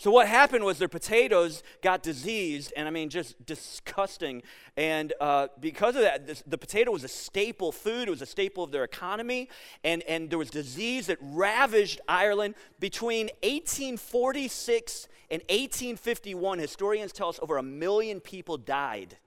So 0.00 0.10
what 0.10 0.28
happened 0.28 0.64
was 0.64 0.78
their 0.78 0.88
potatoes 0.88 1.62
got 1.82 2.02
diseased, 2.02 2.72
and 2.74 2.88
I 2.88 2.90
mean 2.90 3.10
just 3.10 3.44
disgusting. 3.44 4.42
And 4.74 5.12
uh, 5.20 5.48
because 5.60 5.94
of 5.94 6.00
that, 6.00 6.26
this, 6.26 6.42
the 6.46 6.56
potato 6.56 6.90
was 6.90 7.04
a 7.04 7.08
staple 7.08 7.70
food. 7.70 8.08
It 8.08 8.10
was 8.10 8.22
a 8.22 8.26
staple 8.26 8.64
of 8.64 8.70
their 8.70 8.82
economy, 8.82 9.50
and 9.84 10.02
and 10.04 10.30
there 10.30 10.38
was 10.38 10.48
disease 10.48 11.08
that 11.08 11.18
ravaged 11.20 12.00
Ireland 12.08 12.54
between 12.78 13.26
1846 13.42 15.06
and 15.30 15.42
1851. 15.50 16.58
Historians 16.58 17.12
tell 17.12 17.28
us 17.28 17.38
over 17.42 17.58
a 17.58 17.62
million 17.62 18.20
people 18.20 18.56
died 18.56 19.18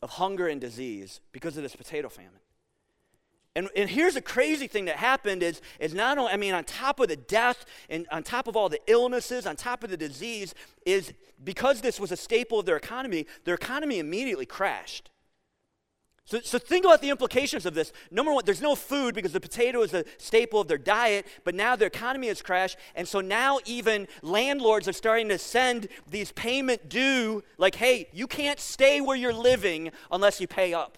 of 0.00 0.12
hunger 0.12 0.48
and 0.48 0.62
disease 0.62 1.20
because 1.30 1.58
of 1.58 1.62
this 1.62 1.76
potato 1.76 2.08
famine. 2.08 2.41
And, 3.54 3.68
and 3.76 3.90
here's 3.90 4.14
the 4.14 4.22
crazy 4.22 4.66
thing 4.66 4.86
that 4.86 4.96
happened 4.96 5.42
is, 5.42 5.60
is 5.78 5.92
not 5.92 6.16
only, 6.16 6.32
I 6.32 6.36
mean, 6.36 6.54
on 6.54 6.64
top 6.64 7.00
of 7.00 7.08
the 7.08 7.16
death 7.16 7.66
and 7.90 8.06
on 8.10 8.22
top 8.22 8.48
of 8.48 8.56
all 8.56 8.70
the 8.70 8.80
illnesses, 8.86 9.46
on 9.46 9.56
top 9.56 9.84
of 9.84 9.90
the 9.90 9.96
disease, 9.96 10.54
is 10.86 11.12
because 11.44 11.82
this 11.82 12.00
was 12.00 12.12
a 12.12 12.16
staple 12.16 12.60
of 12.60 12.66
their 12.66 12.76
economy, 12.76 13.26
their 13.44 13.54
economy 13.54 13.98
immediately 13.98 14.46
crashed. 14.46 15.10
So, 16.24 16.40
so 16.40 16.58
think 16.58 16.86
about 16.86 17.02
the 17.02 17.10
implications 17.10 17.66
of 17.66 17.74
this. 17.74 17.92
Number 18.10 18.32
one, 18.32 18.44
there's 18.46 18.62
no 18.62 18.74
food 18.74 19.14
because 19.14 19.32
the 19.32 19.40
potato 19.40 19.82
is 19.82 19.92
a 19.92 20.04
staple 20.18 20.60
of 20.60 20.68
their 20.68 20.78
diet, 20.78 21.26
but 21.44 21.54
now 21.54 21.76
their 21.76 21.88
economy 21.88 22.28
has 22.28 22.40
crashed. 22.40 22.78
And 22.94 23.06
so 23.06 23.20
now 23.20 23.58
even 23.66 24.06
landlords 24.22 24.88
are 24.88 24.92
starting 24.94 25.28
to 25.28 25.38
send 25.38 25.88
these 26.08 26.32
payment 26.32 26.88
due, 26.88 27.42
like, 27.58 27.74
hey, 27.74 28.08
you 28.12 28.26
can't 28.26 28.60
stay 28.60 29.00
where 29.00 29.16
you're 29.16 29.34
living 29.34 29.90
unless 30.10 30.40
you 30.40 30.46
pay 30.46 30.72
up. 30.72 30.96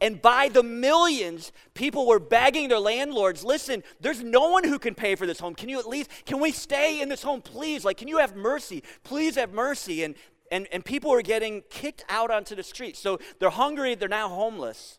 And 0.00 0.20
by 0.20 0.50
the 0.50 0.62
millions, 0.62 1.52
people 1.72 2.06
were 2.06 2.18
begging 2.18 2.68
their 2.68 2.78
landlords, 2.78 3.42
listen, 3.44 3.82
there's 3.98 4.22
no 4.22 4.50
one 4.50 4.64
who 4.64 4.78
can 4.78 4.94
pay 4.94 5.14
for 5.14 5.26
this 5.26 5.40
home. 5.40 5.54
Can 5.54 5.70
you 5.70 5.78
at 5.78 5.88
least, 5.88 6.10
can 6.26 6.38
we 6.38 6.52
stay 6.52 7.00
in 7.00 7.08
this 7.08 7.22
home, 7.22 7.40
please? 7.40 7.84
Like, 7.84 7.96
can 7.96 8.08
you 8.08 8.18
have 8.18 8.36
mercy? 8.36 8.82
Please 9.04 9.36
have 9.36 9.52
mercy. 9.52 10.04
And, 10.04 10.14
and, 10.50 10.68
and 10.70 10.84
people 10.84 11.10
were 11.10 11.22
getting 11.22 11.62
kicked 11.70 12.04
out 12.10 12.30
onto 12.30 12.54
the 12.54 12.62
street. 12.62 12.96
So 12.96 13.18
they're 13.38 13.48
hungry, 13.48 13.94
they're 13.94 14.08
now 14.08 14.28
homeless. 14.28 14.98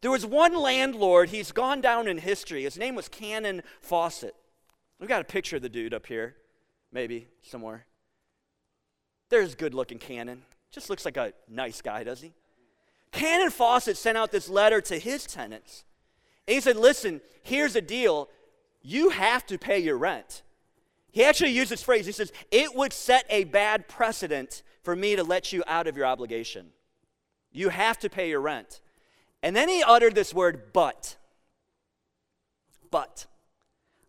There 0.00 0.12
was 0.12 0.24
one 0.24 0.54
landlord, 0.54 1.30
he's 1.30 1.50
gone 1.50 1.80
down 1.80 2.06
in 2.06 2.18
history. 2.18 2.62
His 2.62 2.78
name 2.78 2.94
was 2.94 3.08
Cannon 3.08 3.62
Fawcett. 3.80 4.36
We've 5.00 5.08
got 5.08 5.22
a 5.22 5.24
picture 5.24 5.56
of 5.56 5.62
the 5.62 5.68
dude 5.68 5.92
up 5.92 6.06
here, 6.06 6.36
maybe 6.92 7.26
somewhere. 7.42 7.86
There's 9.28 9.56
good 9.56 9.74
looking 9.74 9.98
Cannon. 9.98 10.42
Just 10.70 10.88
looks 10.88 11.04
like 11.04 11.16
a 11.16 11.32
nice 11.48 11.82
guy, 11.82 12.04
does 12.04 12.20
he? 12.20 12.32
Cannon 13.14 13.50
Fawcett 13.50 13.96
sent 13.96 14.18
out 14.18 14.32
this 14.32 14.48
letter 14.48 14.80
to 14.80 14.98
his 14.98 15.24
tenants. 15.24 15.84
And 16.48 16.56
he 16.56 16.60
said, 16.60 16.76
Listen, 16.76 17.20
here's 17.42 17.74
the 17.74 17.80
deal. 17.80 18.28
You 18.82 19.10
have 19.10 19.46
to 19.46 19.56
pay 19.56 19.78
your 19.78 19.96
rent. 19.96 20.42
He 21.12 21.22
actually 21.22 21.52
used 21.52 21.70
this 21.70 21.82
phrase. 21.82 22.06
He 22.06 22.12
says, 22.12 22.32
It 22.50 22.74
would 22.74 22.92
set 22.92 23.24
a 23.30 23.44
bad 23.44 23.86
precedent 23.86 24.64
for 24.82 24.96
me 24.96 25.14
to 25.14 25.22
let 25.22 25.52
you 25.52 25.62
out 25.68 25.86
of 25.86 25.96
your 25.96 26.06
obligation. 26.06 26.70
You 27.52 27.68
have 27.68 27.98
to 28.00 28.10
pay 28.10 28.28
your 28.28 28.40
rent. 28.40 28.80
And 29.44 29.54
then 29.54 29.68
he 29.68 29.84
uttered 29.86 30.16
this 30.16 30.34
word, 30.34 30.72
but. 30.72 31.16
But. 32.90 33.26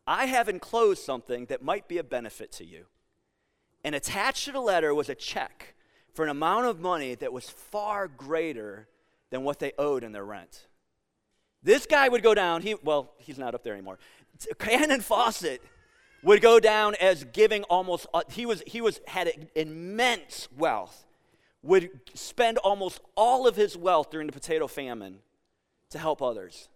I 0.07 0.25
have 0.25 0.49
enclosed 0.49 1.03
something 1.03 1.45
that 1.45 1.61
might 1.61 1.87
be 1.87 1.99
a 1.99 2.03
benefit 2.03 2.51
to 2.53 2.65
you. 2.65 2.85
And 3.83 3.93
attached 3.93 4.45
to 4.45 4.51
the 4.51 4.59
letter 4.59 4.95
was 4.95 5.09
a 5.09 5.15
check 5.15 5.75
for 6.11 6.23
an 6.23 6.31
amount 6.31 6.65
of 6.65 6.79
money 6.79 7.13
that 7.13 7.31
was 7.31 7.51
far 7.51 8.07
greater 8.07 8.87
than 9.29 9.43
what 9.43 9.59
they 9.59 9.73
owed 9.77 10.03
in 10.03 10.11
their 10.11 10.25
rent. 10.25 10.67
This 11.63 11.85
guy 11.85 12.09
would 12.09 12.21
go 12.21 12.33
down, 12.33 12.61
he, 12.61 12.75
well, 12.83 13.13
he's 13.17 13.37
not 13.37 13.55
up 13.55 13.63
there 13.63 13.73
anymore. 13.73 13.97
Cannon 14.59 15.01
Fawcett 15.01 15.61
would 16.23 16.41
go 16.41 16.59
down 16.59 16.95
as 17.01 17.23
giving 17.23 17.63
almost, 17.63 18.07
uh, 18.13 18.21
he, 18.29 18.45
was, 18.45 18.61
he 18.67 18.81
was, 18.81 18.99
had 19.07 19.49
immense 19.55 20.47
wealth, 20.57 21.05
would 21.63 21.89
spend 22.13 22.57
almost 22.59 23.01
all 23.15 23.47
of 23.47 23.55
his 23.55 23.75
wealth 23.75 24.11
during 24.11 24.27
the 24.27 24.33
potato 24.33 24.67
famine 24.67 25.19
to 25.89 25.97
help 25.97 26.21
others. 26.21 26.69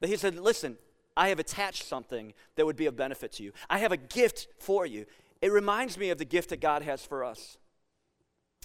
But 0.00 0.08
he 0.08 0.16
said, 0.16 0.38
listen, 0.38 0.78
I 1.16 1.28
have 1.28 1.38
attached 1.38 1.84
something 1.84 2.34
that 2.56 2.66
would 2.66 2.76
be 2.76 2.86
of 2.86 2.96
benefit 2.96 3.32
to 3.32 3.42
you. 3.42 3.52
I 3.68 3.78
have 3.78 3.92
a 3.92 3.96
gift 3.96 4.48
for 4.58 4.86
you. 4.86 5.06
It 5.40 5.52
reminds 5.52 5.98
me 5.98 6.10
of 6.10 6.18
the 6.18 6.24
gift 6.24 6.50
that 6.50 6.60
God 6.60 6.82
has 6.82 7.04
for 7.04 7.24
us. 7.24 7.58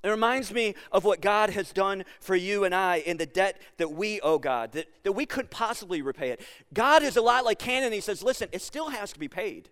It 0.04 0.10
reminds 0.10 0.54
me 0.54 0.76
of 0.92 1.04
what 1.04 1.22
God 1.22 1.50
has 1.50 1.74
done 1.74 2.06
for 2.20 2.36
you 2.36 2.64
and 2.64 2.76
I 2.76 2.98
in 2.98 3.18
the 3.18 3.26
debt 3.26 3.60
that 3.78 3.92
we 3.92 4.22
owe 4.22 4.38
God, 4.38 4.74
that, 4.74 4.88
that 5.04 5.14
we 5.14 5.26
couldn't 5.26 5.50
possibly 5.50 6.02
repay 6.04 6.30
it. 6.30 6.42
God 6.74 7.02
is 7.02 7.18
a 7.18 7.22
lot 7.22 7.46
like 7.46 7.58
Cannon. 7.58 7.92
He 7.92 8.02
says, 8.02 8.22
listen, 8.22 8.48
it 8.52 8.62
still 8.62 8.90
has 8.90 9.12
to 9.14 9.20
be 9.20 9.28
paid. 9.28 9.70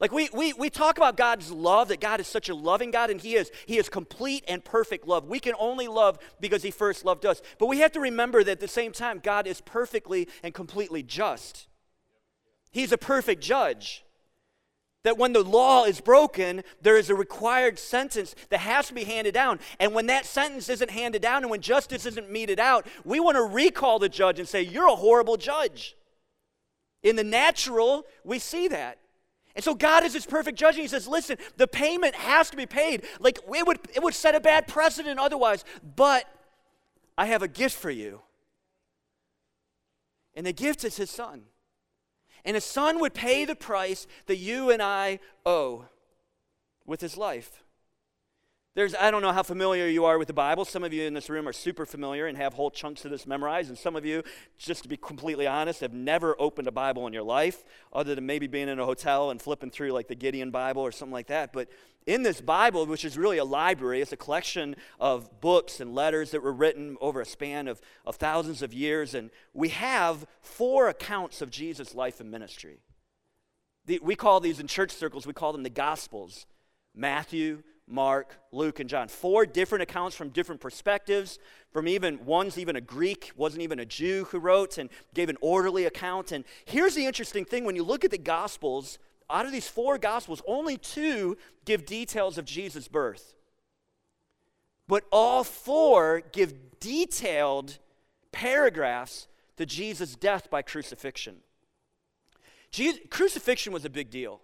Like 0.00 0.12
we, 0.12 0.28
we, 0.32 0.52
we 0.54 0.70
talk 0.70 0.96
about 0.96 1.16
God's 1.16 1.50
love, 1.50 1.88
that 1.88 2.00
God 2.00 2.20
is 2.20 2.26
such 2.26 2.48
a 2.48 2.54
loving 2.54 2.90
God, 2.90 3.10
and 3.10 3.20
He 3.20 3.34
is. 3.34 3.50
He 3.66 3.78
is 3.78 3.88
complete 3.88 4.44
and 4.46 4.62
perfect 4.62 5.06
love. 5.06 5.26
We 5.26 5.40
can 5.40 5.54
only 5.58 5.88
love 5.88 6.18
because 6.40 6.62
He 6.62 6.70
first 6.70 7.04
loved 7.04 7.24
us. 7.24 7.40
But 7.58 7.66
we 7.66 7.80
have 7.80 7.92
to 7.92 8.00
remember 8.00 8.44
that 8.44 8.52
at 8.52 8.60
the 8.60 8.68
same 8.68 8.92
time, 8.92 9.20
God 9.22 9.46
is 9.46 9.60
perfectly 9.62 10.28
and 10.42 10.52
completely 10.52 11.02
just. 11.02 11.66
He's 12.70 12.92
a 12.92 12.98
perfect 12.98 13.42
judge 13.42 14.05
that 15.06 15.16
when 15.16 15.32
the 15.32 15.44
law 15.44 15.84
is 15.84 16.00
broken, 16.00 16.64
there 16.82 16.96
is 16.96 17.10
a 17.10 17.14
required 17.14 17.78
sentence 17.78 18.34
that 18.48 18.58
has 18.58 18.88
to 18.88 18.92
be 18.92 19.04
handed 19.04 19.34
down. 19.34 19.60
And 19.78 19.94
when 19.94 20.06
that 20.06 20.26
sentence 20.26 20.68
isn't 20.68 20.90
handed 20.90 21.22
down 21.22 21.44
and 21.44 21.50
when 21.50 21.60
justice 21.60 22.06
isn't 22.06 22.28
meted 22.28 22.58
out, 22.58 22.88
we 23.04 23.20
want 23.20 23.36
to 23.36 23.42
recall 23.42 24.00
the 24.00 24.08
judge 24.08 24.40
and 24.40 24.48
say, 24.48 24.62
You're 24.62 24.88
a 24.88 24.96
horrible 24.96 25.36
judge. 25.36 25.96
In 27.04 27.14
the 27.14 27.22
natural, 27.22 28.04
we 28.24 28.40
see 28.40 28.66
that. 28.66 28.98
And 29.54 29.64
so 29.64 29.76
God 29.76 30.02
is 30.02 30.12
his 30.12 30.26
perfect 30.26 30.58
judge, 30.58 30.74
and 30.74 30.82
he 30.82 30.88
says, 30.88 31.06
Listen, 31.06 31.38
the 31.56 31.68
payment 31.68 32.16
has 32.16 32.50
to 32.50 32.56
be 32.56 32.66
paid. 32.66 33.04
Like 33.20 33.38
it 33.38 33.64
would, 33.64 33.78
it 33.94 34.02
would 34.02 34.12
set 34.12 34.34
a 34.34 34.40
bad 34.40 34.66
precedent 34.66 35.20
otherwise, 35.20 35.64
but 35.94 36.24
I 37.16 37.26
have 37.26 37.44
a 37.44 37.48
gift 37.48 37.78
for 37.78 37.90
you. 37.90 38.22
And 40.34 40.44
the 40.44 40.52
gift 40.52 40.82
is 40.82 40.96
his 40.96 41.10
son 41.10 41.42
and 42.46 42.54
his 42.54 42.64
son 42.64 43.00
would 43.00 43.12
pay 43.12 43.44
the 43.44 43.56
price 43.56 44.06
that 44.26 44.36
you 44.36 44.70
and 44.70 44.80
I 44.80 45.18
owe 45.44 45.86
with 46.86 47.00
his 47.00 47.18
life. 47.18 47.64
There's, 48.76 48.94
I 48.94 49.10
don't 49.10 49.22
know 49.22 49.32
how 49.32 49.42
familiar 49.42 49.86
you 49.86 50.04
are 50.04 50.18
with 50.18 50.28
the 50.28 50.34
Bible. 50.34 50.66
Some 50.66 50.84
of 50.84 50.92
you 50.92 51.04
in 51.04 51.14
this 51.14 51.30
room 51.30 51.48
are 51.48 51.52
super 51.54 51.86
familiar 51.86 52.26
and 52.26 52.36
have 52.36 52.52
whole 52.52 52.70
chunks 52.70 53.06
of 53.06 53.10
this 53.10 53.26
memorized. 53.26 53.70
And 53.70 53.78
some 53.78 53.96
of 53.96 54.04
you, 54.04 54.22
just 54.58 54.82
to 54.82 54.88
be 54.90 54.98
completely 54.98 55.46
honest, 55.46 55.80
have 55.80 55.94
never 55.94 56.36
opened 56.38 56.68
a 56.68 56.72
Bible 56.72 57.06
in 57.06 57.14
your 57.14 57.22
life, 57.22 57.64
other 57.90 58.14
than 58.14 58.26
maybe 58.26 58.46
being 58.46 58.68
in 58.68 58.78
a 58.78 58.84
hotel 58.84 59.30
and 59.30 59.40
flipping 59.40 59.70
through 59.70 59.92
like 59.92 60.08
the 60.08 60.14
Gideon 60.14 60.50
Bible 60.50 60.82
or 60.82 60.92
something 60.92 61.14
like 61.14 61.28
that. 61.28 61.54
But 61.54 61.68
in 62.06 62.22
this 62.22 62.42
Bible, 62.42 62.84
which 62.84 63.06
is 63.06 63.16
really 63.16 63.38
a 63.38 63.46
library, 63.46 64.02
it's 64.02 64.12
a 64.12 64.16
collection 64.18 64.76
of 65.00 65.40
books 65.40 65.80
and 65.80 65.94
letters 65.94 66.32
that 66.32 66.42
were 66.42 66.52
written 66.52 66.98
over 67.00 67.22
a 67.22 67.26
span 67.26 67.68
of, 67.68 67.80
of 68.04 68.16
thousands 68.16 68.60
of 68.60 68.74
years. 68.74 69.14
And 69.14 69.30
we 69.54 69.70
have 69.70 70.26
four 70.42 70.88
accounts 70.88 71.40
of 71.40 71.48
Jesus' 71.48 71.94
life 71.94 72.20
and 72.20 72.30
ministry. 72.30 72.80
The, 73.86 74.00
we 74.02 74.16
call 74.16 74.38
these 74.40 74.60
in 74.60 74.66
church 74.66 74.90
circles, 74.90 75.26
we 75.26 75.32
call 75.32 75.52
them 75.52 75.62
the 75.62 75.70
Gospels 75.70 76.44
Matthew, 76.94 77.62
Mark, 77.88 78.38
Luke, 78.52 78.80
and 78.80 78.90
John. 78.90 79.08
Four 79.08 79.46
different 79.46 79.82
accounts 79.82 80.16
from 80.16 80.30
different 80.30 80.60
perspectives. 80.60 81.38
From 81.70 81.86
even 81.86 82.24
one's 82.24 82.58
even 82.58 82.76
a 82.76 82.80
Greek, 82.80 83.30
wasn't 83.36 83.62
even 83.62 83.78
a 83.78 83.84
Jew 83.84 84.24
who 84.30 84.38
wrote 84.38 84.78
and 84.78 84.90
gave 85.14 85.28
an 85.28 85.36
orderly 85.40 85.84
account. 85.84 86.32
And 86.32 86.44
here's 86.64 86.94
the 86.94 87.06
interesting 87.06 87.44
thing 87.44 87.64
when 87.64 87.76
you 87.76 87.84
look 87.84 88.04
at 88.04 88.10
the 88.10 88.18
Gospels, 88.18 88.98
out 89.28 89.46
of 89.46 89.52
these 89.52 89.68
four 89.68 89.98
gospels, 89.98 90.42
only 90.46 90.76
two 90.76 91.36
give 91.64 91.84
details 91.84 92.38
of 92.38 92.44
Jesus' 92.44 92.88
birth. 92.88 93.34
But 94.88 95.04
all 95.10 95.42
four 95.42 96.22
give 96.32 96.78
detailed 96.78 97.78
paragraphs 98.30 99.26
to 99.56 99.66
Jesus' 99.66 100.14
death 100.14 100.48
by 100.50 100.62
crucifixion. 100.62 101.36
Jesus, 102.70 103.00
crucifixion 103.10 103.72
was 103.72 103.84
a 103.84 103.90
big 103.90 104.10
deal. 104.10 104.40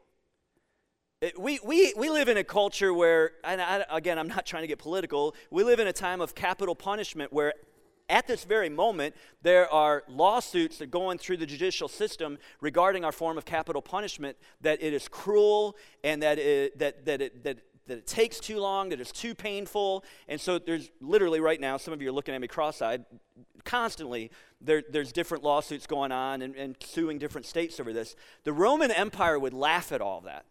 It, 1.23 1.41
we, 1.41 1.61
we, 1.62 1.95
we 1.97 2.11
live 2.11 2.29
in 2.29 2.37
a 2.37 2.43
culture 2.43 2.93
where, 2.93 3.31
and 3.45 3.62
I, 3.62 3.85
again, 3.91 4.19
I'm 4.19 4.26
not 4.26 4.45
trying 4.45 4.64
to 4.64 4.67
get 4.67 4.81
political, 4.81 5.37
we 5.52 5.62
live 5.62 5.79
in 5.79 5.87
a 5.87 5.93
time 5.93 6.21
of 6.21 6.35
capital 6.35 6.75
punishment 6.75 7.33
where 7.33 7.55
at 8.09 8.26
this 8.26 8.43
very 8.43 8.69
moment, 8.69 9.14
there 9.41 9.73
are 9.73 10.02
lawsuits 10.09 10.79
that 10.79 10.91
go 10.91 11.07
on 11.07 11.19
through 11.19 11.37
the 11.37 11.47
judicial 11.47 11.87
system 11.87 12.38
regarding 12.61 13.05
our 13.05 13.12
form 13.12 13.38
of 13.38 13.45
capital 13.45 13.81
punishment 13.81 14.37
that 14.62 14.83
it 14.83 14.93
is 14.93 15.07
cruel 15.07 15.76
and 16.02 16.21
that 16.25 16.41
it, 16.41 16.76
that, 16.81 17.07
that, 17.07 17.23
it, 17.23 17.45
that, 17.45 17.59
that 17.87 17.99
it 17.99 18.07
takes 18.09 18.41
too 18.41 18.59
long, 18.59 18.88
that 18.88 19.00
it's 19.00 19.12
too 19.12 19.33
painful. 19.33 20.05
And 20.26 20.41
so 20.41 20.59
there's 20.59 20.91
literally 21.00 21.38
right 21.38 21.61
now, 21.61 21.76
some 21.76 21.95
of 21.95 22.02
you 22.02 22.09
are 22.09 22.12
looking 22.12 22.35
at 22.35 22.41
me 22.41 22.49
cross 22.49 22.83
eyed, 22.83 23.05
constantly 23.64 24.33
there, 24.61 24.83
there's 24.91 25.12
different 25.12 25.45
lawsuits 25.45 25.87
going 25.87 26.11
on 26.11 26.43
and, 26.43 26.57
and 26.57 26.76
suing 26.83 27.19
different 27.19 27.47
states 27.47 27.79
over 27.79 27.93
this. 27.93 28.17
The 28.43 28.52
Roman 28.52 28.91
Empire 28.91 29.38
would 29.38 29.55
laugh 29.55 29.93
at 29.93 30.00
all 30.00 30.21
that. 30.23 30.47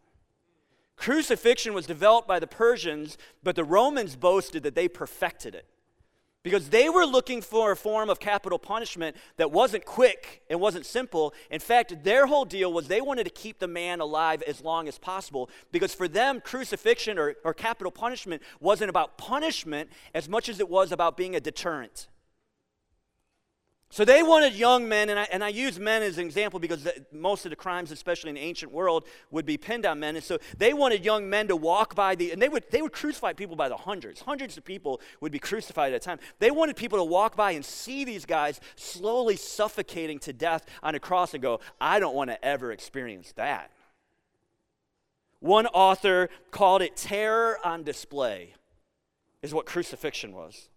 Crucifixion 1.02 1.74
was 1.74 1.88
developed 1.88 2.28
by 2.28 2.38
the 2.38 2.46
Persians, 2.46 3.18
but 3.42 3.56
the 3.56 3.64
Romans 3.64 4.16
boasted 4.16 4.62
that 4.62 4.76
they 4.76 4.88
perfected 4.88 5.56
it 5.56 5.66
because 6.44 6.70
they 6.70 6.90
were 6.90 7.06
looking 7.06 7.42
for 7.42 7.72
a 7.72 7.76
form 7.76 8.08
of 8.08 8.20
capital 8.20 8.60
punishment 8.60 9.16
that 9.38 9.52
wasn't 9.52 9.84
quick 9.84 10.44
and 10.48 10.60
wasn't 10.60 10.86
simple. 10.86 11.34
In 11.50 11.60
fact, 11.60 12.04
their 12.04 12.28
whole 12.28 12.46
deal 12.46 12.72
was 12.72 12.88
they 12.88 13.02
wanted 13.02 13.24
to 13.24 13.32
keep 13.32 13.58
the 13.58 13.68
man 13.68 14.00
alive 14.00 14.44
as 14.44 14.62
long 14.62 14.88
as 14.88 15.00
possible 15.00 15.50
because 15.72 15.96
for 15.96 16.08
them, 16.08 16.40
crucifixion 16.40 17.18
or, 17.18 17.34
or 17.44 17.56
capital 17.56 17.92
punishment 17.92 18.44
wasn't 18.60 18.92
about 18.92 19.18
punishment 19.18 19.90
as 20.14 20.30
much 20.30 20.50
as 20.50 20.60
it 20.60 20.70
was 20.70 20.92
about 20.92 21.18
being 21.18 21.36
a 21.36 21.40
deterrent. 21.40 22.10
So 23.92 24.06
they 24.06 24.24
wanted 24.24 24.54
young 24.54 24.88
men, 24.88 25.10
and 25.10 25.20
I, 25.20 25.28
and 25.34 25.44
I 25.44 25.50
use 25.50 25.78
men 25.78 26.02
as 26.02 26.18
an 26.18 26.26
example 26.26 26.62
because 26.62 26.84
the, 26.84 27.06
most 27.12 27.46
of 27.46 27.50
the 27.50 27.58
crimes, 27.58 27.92
especially 27.92 28.30
in 28.30 28.36
the 28.36 28.42
ancient 28.42 28.72
world, 28.72 29.06
would 29.32 29.46
be 29.46 29.58
pinned 29.58 29.86
on 29.86 30.00
men. 30.00 30.16
And 30.16 30.24
so 30.24 30.38
they 30.58 30.74
wanted 30.74 31.04
young 31.04 31.30
men 31.30 31.50
to 31.50 31.58
walk 31.58 31.94
by 31.94 32.16
the, 32.16 32.32
and 32.32 32.42
they 32.42 32.48
would, 32.48 32.64
they 32.72 32.82
would 32.82 32.94
crucify 32.94 33.34
people 33.34 33.58
by 33.58 33.68
the 33.68 33.76
hundreds. 33.76 34.22
Hundreds 34.22 34.56
of 34.56 34.64
people 34.64 35.02
would 35.20 35.34
be 35.34 35.40
crucified 35.40 35.92
at 35.92 35.98
a 35.98 36.00
time. 36.00 36.20
They 36.40 36.52
wanted 36.52 36.78
people 36.78 37.00
to 37.00 37.04
walk 37.04 37.36
by 37.36 37.52
and 37.52 37.66
see 37.66 38.06
these 38.06 38.26
guys 38.26 38.62
slowly 38.78 39.36
suffocating 39.36 40.20
to 40.20 40.32
death 40.32 40.66
on 40.82 40.96
a 40.96 41.00
cross 41.00 41.34
and 41.34 41.44
go, 41.44 41.60
I 41.82 42.00
don't 42.00 42.16
want 42.16 42.30
to 42.30 42.46
ever 42.46 42.72
experience 42.72 43.34
that. 43.34 43.72
One 45.42 45.68
author 45.68 46.30
called 46.52 46.82
it 46.82 46.96
terror 46.96 47.58
on 47.62 47.84
display, 47.84 48.54
is 49.42 49.54
what 49.54 49.66
crucifixion 49.66 50.32
was. 50.32 50.70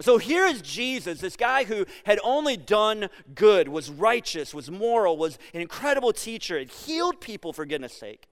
So 0.00 0.18
here 0.18 0.46
is 0.46 0.62
Jesus, 0.62 1.20
this 1.20 1.36
guy 1.36 1.64
who 1.64 1.86
had 2.04 2.18
only 2.24 2.56
done 2.56 3.08
good, 3.34 3.68
was 3.68 3.90
righteous, 3.90 4.54
was 4.54 4.70
moral, 4.70 5.16
was 5.16 5.38
an 5.54 5.60
incredible 5.60 6.12
teacher, 6.12 6.58
had 6.58 6.70
healed 6.70 7.20
people 7.20 7.52
for 7.52 7.64
goodness 7.66 7.92
sake. 7.92 8.28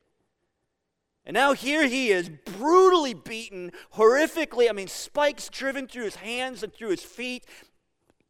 And 1.25 1.35
now 1.35 1.53
here 1.53 1.87
he 1.87 2.09
is, 2.11 2.29
brutally 2.29 3.15
beaten, 3.15 3.73
horrifically. 3.95 4.69
I 4.69 4.73
mean, 4.73 4.89
spikes 4.89 5.49
driven 5.49 5.87
through 5.87 6.05
his 6.05 6.17
hands 6.17 6.63
and 6.63 6.73
through 6.73 6.89
his 6.89 7.03
feet, 7.03 7.45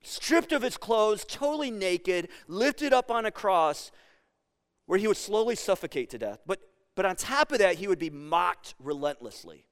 stripped 0.03 0.53
of 0.53 0.63
his 0.63 0.77
clothes, 0.77 1.25
totally 1.25 1.71
naked, 1.71 2.29
lifted 2.49 2.93
up 2.93 3.11
on 3.11 3.25
a 3.25 3.31
cross 3.31 3.93
where 4.87 4.99
he 4.99 5.07
would 5.07 5.17
slowly 5.17 5.55
suffocate 5.55 6.11
to 6.11 6.19
death. 6.19 6.41
But, 6.47 6.61
but 6.97 7.07
on 7.07 7.15
top 7.15 7.53
of 7.53 7.59
that, 7.59 7.77
he 7.77 7.87
would 7.87 7.99
be 8.01 8.11
mocked 8.11 8.75
relentlessly. 8.81 9.67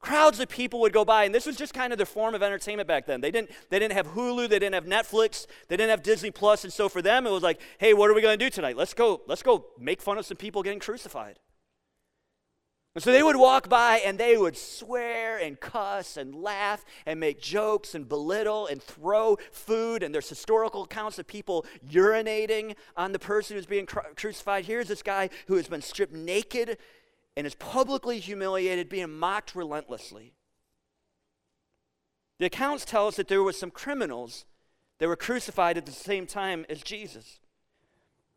Crowds 0.00 0.40
of 0.40 0.48
people 0.48 0.80
would 0.80 0.94
go 0.94 1.04
by, 1.04 1.24
and 1.24 1.34
this 1.34 1.44
was 1.44 1.56
just 1.56 1.74
kind 1.74 1.92
of 1.92 1.98
their 1.98 2.06
form 2.06 2.34
of 2.34 2.42
entertainment 2.42 2.88
back 2.88 3.04
then. 3.06 3.20
They 3.20 3.30
didn't, 3.30 3.50
they 3.68 3.78
didn't 3.78 3.92
have 3.92 4.08
Hulu, 4.08 4.48
they 4.48 4.58
didn't 4.58 4.72
have 4.72 4.86
Netflix, 4.86 5.46
they 5.68 5.76
didn't 5.76 5.90
have 5.90 6.02
Disney 6.02 6.30
Plus, 6.30 6.64
and 6.64 6.72
so 6.72 6.88
for 6.88 7.02
them 7.02 7.26
it 7.26 7.30
was 7.30 7.42
like, 7.42 7.60
hey, 7.76 7.92
what 7.92 8.08
are 8.08 8.14
we 8.14 8.22
going 8.22 8.38
to 8.38 8.44
do 8.44 8.48
tonight? 8.48 8.78
Let's 8.78 8.94
go, 8.94 9.20
let's 9.26 9.42
go 9.42 9.66
make 9.78 10.00
fun 10.00 10.16
of 10.16 10.24
some 10.24 10.38
people 10.38 10.62
getting 10.62 10.80
crucified. 10.80 11.38
And 12.94 13.04
so 13.04 13.12
they 13.12 13.22
would 13.22 13.36
walk 13.36 13.68
by 13.68 13.98
and 14.04 14.18
they 14.18 14.36
would 14.36 14.56
swear 14.56 15.38
and 15.38 15.60
cuss 15.60 16.16
and 16.16 16.34
laugh 16.34 16.84
and 17.06 17.20
make 17.20 17.40
jokes 17.40 17.94
and 17.94 18.08
belittle 18.08 18.66
and 18.66 18.82
throw 18.82 19.38
food. 19.52 20.02
And 20.02 20.12
there's 20.12 20.28
historical 20.28 20.82
accounts 20.82 21.16
of 21.20 21.28
people 21.28 21.64
urinating 21.88 22.74
on 22.96 23.12
the 23.12 23.20
person 23.20 23.56
who's 23.56 23.66
being 23.66 23.86
cru- 23.86 24.02
crucified. 24.16 24.64
Here's 24.64 24.88
this 24.88 25.04
guy 25.04 25.30
who 25.46 25.54
has 25.54 25.68
been 25.68 25.82
stripped 25.82 26.12
naked 26.12 26.78
and 27.40 27.46
is 27.46 27.54
publicly 27.54 28.18
humiliated, 28.18 28.90
being 28.90 29.18
mocked 29.18 29.54
relentlessly. 29.54 30.34
The 32.38 32.44
accounts 32.44 32.84
tell 32.84 33.06
us 33.06 33.16
that 33.16 33.28
there 33.28 33.42
were 33.42 33.54
some 33.54 33.70
criminals 33.70 34.44
that 34.98 35.08
were 35.08 35.16
crucified 35.16 35.78
at 35.78 35.86
the 35.86 35.92
same 35.92 36.26
time 36.26 36.66
as 36.68 36.82
Jesus. 36.82 37.40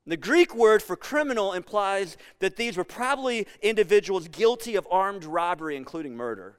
The 0.07 0.15
Greek 0.15 0.55
word 0.55 0.81
for 0.81 0.95
criminal 0.95 1.51
implies 1.51 2.15
that 2.39 2.55
these 2.55 2.77
were 2.77 2.86
probably 2.86 3.45
individuals 3.62 4.29
guilty 4.29 4.77
of 4.77 4.88
armed 4.89 5.25
robbery, 5.25 5.75
including 5.75 6.15
murder. 6.15 6.55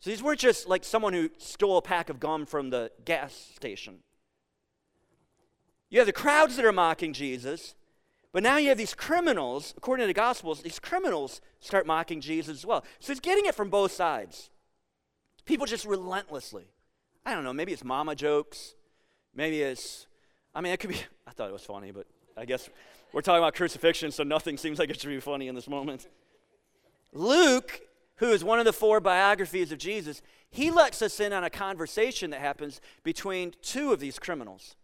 So 0.00 0.10
these 0.10 0.22
weren't 0.22 0.40
just 0.40 0.68
like 0.68 0.84
someone 0.84 1.14
who 1.14 1.30
stole 1.38 1.78
a 1.78 1.82
pack 1.82 2.10
of 2.10 2.20
gum 2.20 2.44
from 2.44 2.68
the 2.68 2.92
gas 3.06 3.32
station. 3.56 4.00
You 5.88 5.98
have 6.00 6.06
the 6.06 6.12
crowds 6.12 6.56
that 6.56 6.66
are 6.66 6.72
mocking 6.72 7.14
Jesus, 7.14 7.74
but 8.36 8.42
now 8.42 8.58
you 8.58 8.68
have 8.68 8.76
these 8.76 8.92
criminals, 8.92 9.72
according 9.78 10.02
to 10.02 10.08
the 10.08 10.12
Gospels, 10.12 10.60
these 10.60 10.78
criminals 10.78 11.40
start 11.58 11.86
mocking 11.86 12.20
Jesus 12.20 12.58
as 12.58 12.66
well. 12.66 12.84
So 13.00 13.14
he's 13.14 13.20
getting 13.20 13.46
it 13.46 13.54
from 13.54 13.70
both 13.70 13.92
sides. 13.92 14.50
People 15.46 15.64
just 15.64 15.86
relentlessly. 15.86 16.66
I 17.24 17.32
don't 17.32 17.44
know, 17.44 17.54
maybe 17.54 17.72
it's 17.72 17.82
mama 17.82 18.14
jokes. 18.14 18.74
Maybe 19.34 19.62
it's, 19.62 20.06
I 20.54 20.60
mean, 20.60 20.74
it 20.74 20.80
could 20.80 20.90
be, 20.90 21.00
I 21.26 21.30
thought 21.30 21.48
it 21.48 21.52
was 21.54 21.64
funny, 21.64 21.92
but 21.92 22.06
I 22.36 22.44
guess 22.44 22.68
we're 23.14 23.22
talking 23.22 23.38
about 23.38 23.54
crucifixion, 23.54 24.10
so 24.10 24.22
nothing 24.22 24.58
seems 24.58 24.78
like 24.78 24.90
it 24.90 25.00
should 25.00 25.08
be 25.08 25.18
funny 25.18 25.48
in 25.48 25.54
this 25.54 25.66
moment. 25.66 26.06
Luke, 27.14 27.80
who 28.16 28.32
is 28.32 28.44
one 28.44 28.58
of 28.58 28.66
the 28.66 28.72
four 28.74 29.00
biographies 29.00 29.72
of 29.72 29.78
Jesus, 29.78 30.20
he 30.50 30.70
lets 30.70 31.00
us 31.00 31.20
in 31.20 31.32
on 31.32 31.42
a 31.42 31.48
conversation 31.48 32.28
that 32.32 32.40
happens 32.40 32.82
between 33.02 33.54
two 33.62 33.94
of 33.94 33.98
these 33.98 34.18
criminals. 34.18 34.76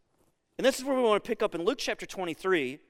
And 0.57 0.65
this 0.65 0.79
is 0.79 0.87
where 0.87 0.97
we 0.97 1.03
want 1.03 1.23
to 1.23 1.29
pick 1.29 1.43
up 1.43 1.55
in 1.55 1.67
Luke 1.67 1.77
chapter 1.79 2.07
23. 2.07 2.81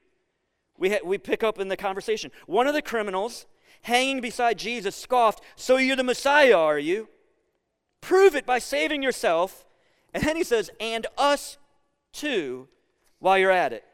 We, 0.77 0.89
ha- 0.91 0.99
we 1.03 1.17
pick 1.17 1.43
up 1.43 1.59
in 1.59 1.67
the 1.67 1.77
conversation. 1.77 2.31
One 2.45 2.67
of 2.67 2.73
the 2.73 2.81
criminals, 2.81 3.45
hanging 3.83 4.21
beside 4.21 4.57
Jesus, 4.57 4.95
scoffed, 4.95 5.43
So 5.55 5.77
you're 5.77 5.95
the 5.95 6.03
Messiah, 6.03 6.57
are 6.57 6.79
you? 6.79 7.09
Prove 8.01 8.35
it 8.35 8.45
by 8.45 8.59
saving 8.59 9.03
yourself. 9.03 9.65
And 10.13 10.23
then 10.23 10.35
he 10.35 10.43
says, 10.43 10.69
And 10.79 11.07
us 11.17 11.57
too, 12.11 12.67
while 13.19 13.37
you're 13.37 13.51
at 13.51 13.73
it. 13.73 13.85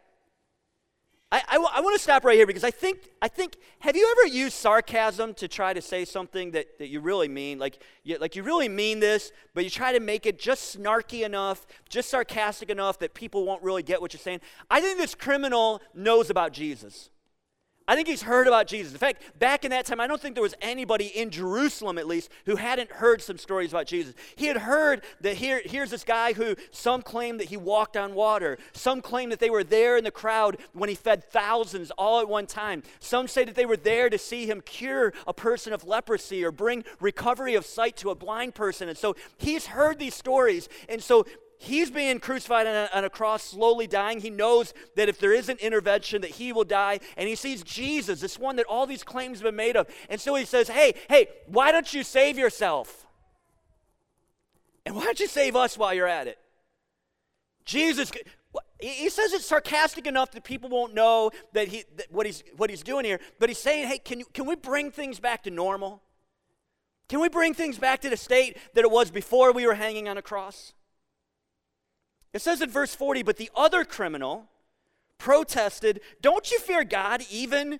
I, 1.31 1.43
I, 1.47 1.55
I 1.75 1.81
want 1.81 1.95
to 1.95 2.01
stop 2.01 2.25
right 2.25 2.35
here 2.35 2.47
because 2.47 2.63
I 2.63 2.71
think, 2.71 3.09
I 3.21 3.27
think, 3.27 3.57
have 3.79 3.95
you 3.95 4.15
ever 4.17 4.33
used 4.33 4.55
sarcasm 4.55 5.35
to 5.35 5.47
try 5.47 5.73
to 5.73 5.81
say 5.81 6.03
something 6.03 6.51
that, 6.51 6.79
that 6.79 6.87
you 6.87 7.01
really 7.01 7.27
mean? 7.27 7.59
Like 7.59 7.83
you, 8.03 8.17
like 8.17 8.35
you 8.35 8.41
really 8.41 8.67
mean 8.67 8.99
this, 8.99 9.31
but 9.53 9.63
you 9.63 9.69
try 9.69 9.93
to 9.93 9.99
make 9.99 10.25
it 10.25 10.39
just 10.39 10.77
snarky 10.77 11.23
enough, 11.23 11.67
just 11.87 12.09
sarcastic 12.09 12.71
enough 12.71 12.97
that 12.99 13.13
people 13.13 13.45
won't 13.45 13.61
really 13.61 13.83
get 13.83 14.01
what 14.01 14.11
you're 14.11 14.19
saying? 14.19 14.41
I 14.71 14.81
think 14.81 14.97
this 14.97 15.13
criminal 15.13 15.81
knows 15.93 16.31
about 16.31 16.51
Jesus. 16.51 17.11
I 17.89 17.95
think 17.95 18.07
he's 18.07 18.21
heard 18.21 18.45
about 18.45 18.67
Jesus. 18.67 18.91
In 18.93 18.99
fact, 18.99 19.23
back 19.39 19.65
in 19.65 19.71
that 19.71 19.87
time, 19.87 19.99
I 19.99 20.05
don't 20.05 20.21
think 20.21 20.35
there 20.35 20.43
was 20.43 20.53
anybody 20.61 21.07
in 21.07 21.31
Jerusalem, 21.31 21.97
at 21.97 22.05
least, 22.05 22.29
who 22.45 22.55
hadn't 22.55 22.91
heard 22.91 23.19
some 23.19 23.39
stories 23.39 23.71
about 23.71 23.87
Jesus. 23.87 24.13
He 24.35 24.45
had 24.45 24.57
heard 24.57 25.01
that 25.21 25.37
here, 25.37 25.59
here's 25.65 25.89
this 25.89 26.03
guy 26.03 26.33
who 26.33 26.55
some 26.69 27.01
claim 27.01 27.39
that 27.39 27.49
he 27.49 27.57
walked 27.57 27.97
on 27.97 28.13
water. 28.13 28.59
Some 28.73 29.01
claim 29.01 29.31
that 29.31 29.39
they 29.39 29.49
were 29.49 29.63
there 29.63 29.97
in 29.97 30.03
the 30.03 30.11
crowd 30.11 30.59
when 30.73 30.87
he 30.87 30.93
fed 30.93 31.23
thousands 31.31 31.89
all 31.97 32.19
at 32.19 32.29
one 32.29 32.45
time. 32.45 32.83
Some 32.99 33.27
say 33.27 33.43
that 33.43 33.55
they 33.55 33.65
were 33.65 33.75
there 33.75 34.07
to 34.11 34.19
see 34.19 34.45
him 34.45 34.61
cure 34.61 35.11
a 35.25 35.33
person 35.33 35.73
of 35.73 35.83
leprosy 35.83 36.45
or 36.45 36.51
bring 36.51 36.83
recovery 36.99 37.55
of 37.55 37.65
sight 37.65 37.97
to 37.97 38.11
a 38.11 38.15
blind 38.15 38.53
person. 38.53 38.87
And 38.87 38.99
so 38.99 39.15
he's 39.39 39.65
heard 39.65 39.97
these 39.97 40.13
stories. 40.13 40.69
And 40.87 41.01
so 41.01 41.25
he's 41.59 41.91
being 41.91 42.19
crucified 42.19 42.65
on 42.65 42.73
a, 42.73 42.89
on 42.93 43.05
a, 43.05 43.09
cross, 43.09 43.43
slowly 43.43 43.85
dying. 43.85 44.19
He 44.19 44.31
knows 44.31 44.73
that 44.95 45.09
if 45.09 45.19
there 45.19 45.33
is 45.33 45.49
an 45.49 45.57
intervention, 45.57 46.21
that 46.21 46.31
he 46.31 46.51
will 46.51 46.63
die. 46.63 46.99
And 47.17 47.29
he 47.29 47.35
sees 47.35 47.61
Jesus, 47.61 48.21
this 48.21 48.39
one 48.39 48.55
that 48.55 48.65
all 48.65 48.87
these 48.87 49.03
claims 49.03 49.39
have 49.39 49.43
been 49.43 49.55
made 49.55 49.75
of. 49.75 49.87
And 50.09 50.19
so 50.19 50.33
he 50.35 50.45
says, 50.45 50.69
Hey, 50.69 50.95
hey, 51.09 51.27
why 51.45 51.71
don't 51.71 51.93
you 51.93 52.01
save 52.03 52.37
yourself? 52.37 53.05
And 54.85 54.95
why 54.95 55.03
don't 55.03 55.19
you 55.19 55.27
save 55.27 55.55
us 55.55 55.77
while 55.77 55.93
you're 55.93 56.07
at 56.07 56.27
it? 56.27 56.39
Jesus, 57.65 58.11
he 58.79 59.09
says 59.09 59.33
it's 59.33 59.45
sarcastic 59.45 60.07
enough 60.07 60.31
that 60.31 60.43
people 60.43 60.69
won't 60.69 60.95
know 60.95 61.29
that 61.53 61.67
he, 61.67 61.83
that 61.97 62.07
what, 62.09 62.25
he's, 62.25 62.43
what 62.57 62.69
he's 62.69 62.81
doing 62.81 63.05
here. 63.05 63.19
But 63.37 63.49
he's 63.49 63.59
saying, 63.59 63.87
Hey, 63.87 63.99
can, 63.99 64.19
you, 64.19 64.25
can 64.33 64.45
we 64.45 64.55
bring 64.55 64.91
things 64.91 65.19
back 65.19 65.43
to 65.43 65.51
normal? 65.51 66.01
Can 67.09 67.19
we 67.19 67.27
bring 67.27 67.53
things 67.53 67.77
back 67.77 67.99
to 68.01 68.09
the 68.09 68.17
state 68.17 68.57
that 68.75 68.85
it 68.85 68.91
was 68.91 69.11
before 69.11 69.51
we 69.51 69.67
were 69.67 69.73
hanging 69.73 70.07
on 70.07 70.17
a 70.17 70.21
cross? 70.21 70.73
It 72.33 72.41
says 72.41 72.61
in 72.61 72.69
verse 72.69 72.93
40, 72.93 73.23
but 73.23 73.37
the 73.37 73.49
other 73.55 73.83
criminal 73.83 74.47
protested, 75.17 76.01
Don't 76.21 76.51
you 76.51 76.59
fear 76.59 76.83
God 76.83 77.23
even 77.29 77.79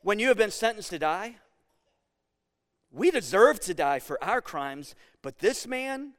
when 0.00 0.18
you 0.18 0.28
have 0.28 0.38
been 0.38 0.50
sentenced 0.50 0.90
to 0.90 0.98
die? 0.98 1.36
We 2.90 3.10
deserve 3.10 3.60
to 3.60 3.74
die 3.74 3.98
for 3.98 4.22
our 4.22 4.40
crimes, 4.40 4.94
but 5.22 5.38
this 5.38 5.66
man 5.66 6.12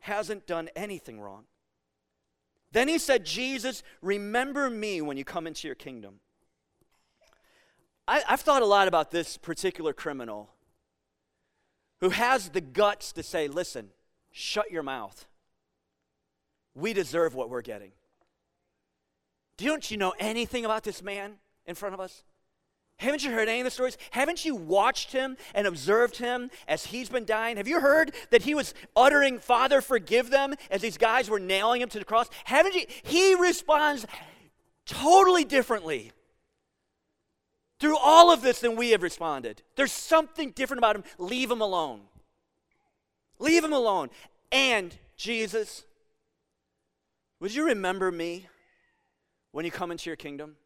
hasn't 0.00 0.46
done 0.46 0.68
anything 0.76 1.20
wrong. 1.20 1.44
Then 2.72 2.88
he 2.88 2.98
said, 2.98 3.24
Jesus, 3.24 3.82
remember 4.02 4.68
me 4.68 5.00
when 5.00 5.16
you 5.16 5.24
come 5.24 5.46
into 5.46 5.66
your 5.66 5.74
kingdom. 5.74 6.20
I, 8.06 8.22
have 8.26 8.40
thought 8.40 8.62
a 8.62 8.66
lot 8.66 8.88
about 8.88 9.10
this 9.10 9.36
particular 9.36 9.92
criminal 9.92 10.50
who 12.00 12.10
has 12.10 12.50
the 12.50 12.60
guts 12.60 13.12
to 13.12 13.22
say, 13.22 13.48
Listen, 13.48 13.90
shut 14.30 14.70
your 14.70 14.82
mouth 14.82 15.26
we 16.78 16.92
deserve 16.92 17.34
what 17.34 17.50
we're 17.50 17.62
getting. 17.62 17.92
Don't 19.56 19.90
you 19.90 19.96
know 19.96 20.14
anything 20.18 20.64
about 20.64 20.84
this 20.84 21.02
man 21.02 21.34
in 21.66 21.74
front 21.74 21.94
of 21.94 22.00
us? 22.00 22.22
Haven't 22.98 23.24
you 23.24 23.30
heard 23.30 23.48
any 23.48 23.60
of 23.60 23.64
the 23.64 23.70
stories? 23.70 23.96
Haven't 24.10 24.44
you 24.44 24.56
watched 24.56 25.12
him 25.12 25.36
and 25.54 25.66
observed 25.66 26.16
him 26.16 26.50
as 26.66 26.86
he's 26.86 27.08
been 27.08 27.24
dying? 27.24 27.56
Have 27.56 27.68
you 27.68 27.80
heard 27.80 28.12
that 28.30 28.42
he 28.42 28.54
was 28.54 28.74
uttering, 28.96 29.38
Father, 29.38 29.80
forgive 29.80 30.30
them, 30.30 30.54
as 30.70 30.80
these 30.80 30.98
guys 30.98 31.30
were 31.30 31.38
nailing 31.38 31.80
him 31.80 31.88
to 31.90 31.98
the 31.98 32.04
cross? 32.04 32.28
Haven't 32.44 32.74
you? 32.74 32.86
He 33.04 33.36
responds 33.36 34.04
totally 34.84 35.44
differently 35.44 36.10
through 37.78 37.98
all 37.98 38.32
of 38.32 38.42
this 38.42 38.60
than 38.60 38.74
we 38.74 38.90
have 38.90 39.02
responded. 39.02 39.62
There's 39.76 39.92
something 39.92 40.50
different 40.50 40.78
about 40.78 40.96
him. 40.96 41.04
Leave 41.18 41.50
him 41.50 41.60
alone. 41.60 42.00
Leave 43.38 43.62
him 43.62 43.72
alone. 43.72 44.10
And 44.50 44.96
Jesus, 45.16 45.84
would 47.40 47.54
you 47.54 47.66
remember 47.66 48.10
me 48.10 48.46
when 49.52 49.64
you 49.64 49.70
come 49.70 49.90
into 49.90 50.10
your 50.10 50.16
kingdom? 50.16 50.56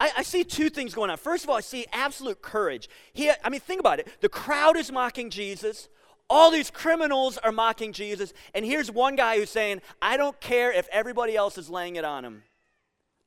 I, 0.00 0.12
I, 0.18 0.22
see 0.22 0.44
two 0.44 0.70
things 0.70 0.94
going 0.94 1.10
on. 1.10 1.16
First 1.16 1.44
of 1.44 1.50
all, 1.50 1.56
I 1.56 1.60
see 1.60 1.86
absolute 1.92 2.40
courage. 2.40 2.88
He, 3.12 3.30
I 3.42 3.48
mean, 3.48 3.60
think 3.60 3.80
about 3.80 3.98
it. 3.98 4.08
The 4.20 4.28
crowd 4.28 4.76
is 4.76 4.92
mocking 4.92 5.28
Jesus. 5.28 5.88
All 6.30 6.50
these 6.50 6.70
criminals 6.70 7.36
are 7.38 7.50
mocking 7.50 7.92
Jesus. 7.92 8.32
And 8.54 8.64
here's 8.64 8.90
one 8.90 9.16
guy 9.16 9.38
who's 9.38 9.50
saying, 9.50 9.80
I 10.00 10.16
don't 10.16 10.40
care 10.40 10.72
if 10.72 10.88
everybody 10.92 11.34
else 11.34 11.58
is 11.58 11.68
laying 11.68 11.96
it 11.96 12.04
on 12.04 12.24
him. 12.24 12.42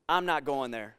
I'm 0.08 0.24
not 0.24 0.44
going 0.44 0.70
there. 0.70 0.96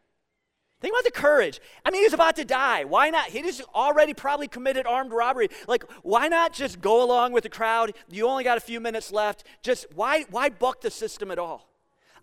Think 0.84 0.96
about 0.96 1.06
the 1.06 1.12
courage. 1.12 1.62
I 1.86 1.92
mean, 1.92 2.04
he's 2.04 2.12
about 2.12 2.36
to 2.36 2.44
die. 2.44 2.84
Why 2.84 3.10
not? 3.10 3.28
He 3.28 3.42
just 3.42 3.62
already 3.74 4.14
probably 4.14 4.50
committed 4.50 4.86
armed 4.86 5.14
robbery. 5.14 5.48
Like, 5.66 5.86
why 6.02 6.28
not 6.28 6.52
just 6.52 6.82
go 6.82 7.02
along 7.02 7.32
with 7.32 7.44
the 7.44 7.50
crowd? 7.50 7.94
You 8.10 8.28
only 8.28 8.44
got 8.44 8.58
a 8.58 8.62
few 8.62 8.82
minutes 8.82 9.10
left. 9.10 9.46
Just 9.62 9.86
why, 9.96 10.26
why 10.30 10.50
buck 10.50 10.82
the 10.82 10.92
system 10.92 11.32
at 11.32 11.40
all? 11.40 11.70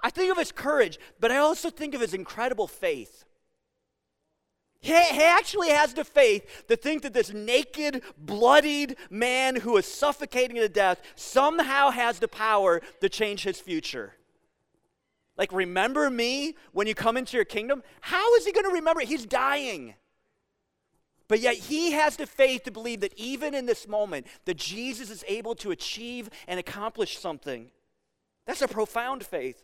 I 0.02 0.10
think 0.10 0.30
of 0.30 0.36
his 0.36 0.52
courage, 0.52 0.98
but 1.18 1.32
I 1.32 1.38
also 1.38 1.70
think 1.70 1.94
of 1.94 2.02
his 2.02 2.12
incredible 2.12 2.66
faith. 2.66 3.24
He, 4.82 4.92
he 4.92 5.22
actually 5.22 5.70
has 5.70 5.94
the 5.94 6.04
faith 6.04 6.64
to 6.68 6.76
think 6.76 7.00
that 7.00 7.14
this 7.14 7.32
naked, 7.32 8.02
bloodied 8.18 8.96
man 9.08 9.56
who 9.56 9.78
is 9.78 9.86
suffocating 9.86 10.56
to 10.56 10.68
death 10.68 11.00
somehow 11.14 11.88
has 11.88 12.18
the 12.18 12.28
power 12.28 12.82
to 13.00 13.08
change 13.08 13.42
his 13.42 13.58
future. 13.58 14.16
Like, 15.36 15.52
remember 15.52 16.10
me 16.10 16.54
when 16.72 16.86
you 16.86 16.94
come 16.94 17.16
into 17.16 17.36
your 17.36 17.44
kingdom? 17.44 17.82
How 18.00 18.34
is 18.34 18.44
he 18.44 18.52
going 18.52 18.66
to 18.66 18.72
remember? 18.72 19.00
He's 19.00 19.24
dying. 19.24 19.94
But 21.28 21.40
yet 21.40 21.54
he 21.54 21.92
has 21.92 22.16
the 22.16 22.26
faith 22.26 22.64
to 22.64 22.72
believe 22.72 23.00
that 23.00 23.14
even 23.16 23.54
in 23.54 23.64
this 23.64 23.86
moment, 23.86 24.26
that 24.46 24.56
Jesus 24.56 25.10
is 25.10 25.24
able 25.28 25.54
to 25.56 25.70
achieve 25.70 26.28
and 26.48 26.58
accomplish 26.58 27.18
something. 27.18 27.70
That's 28.46 28.62
a 28.62 28.68
profound 28.68 29.24
faith. 29.24 29.62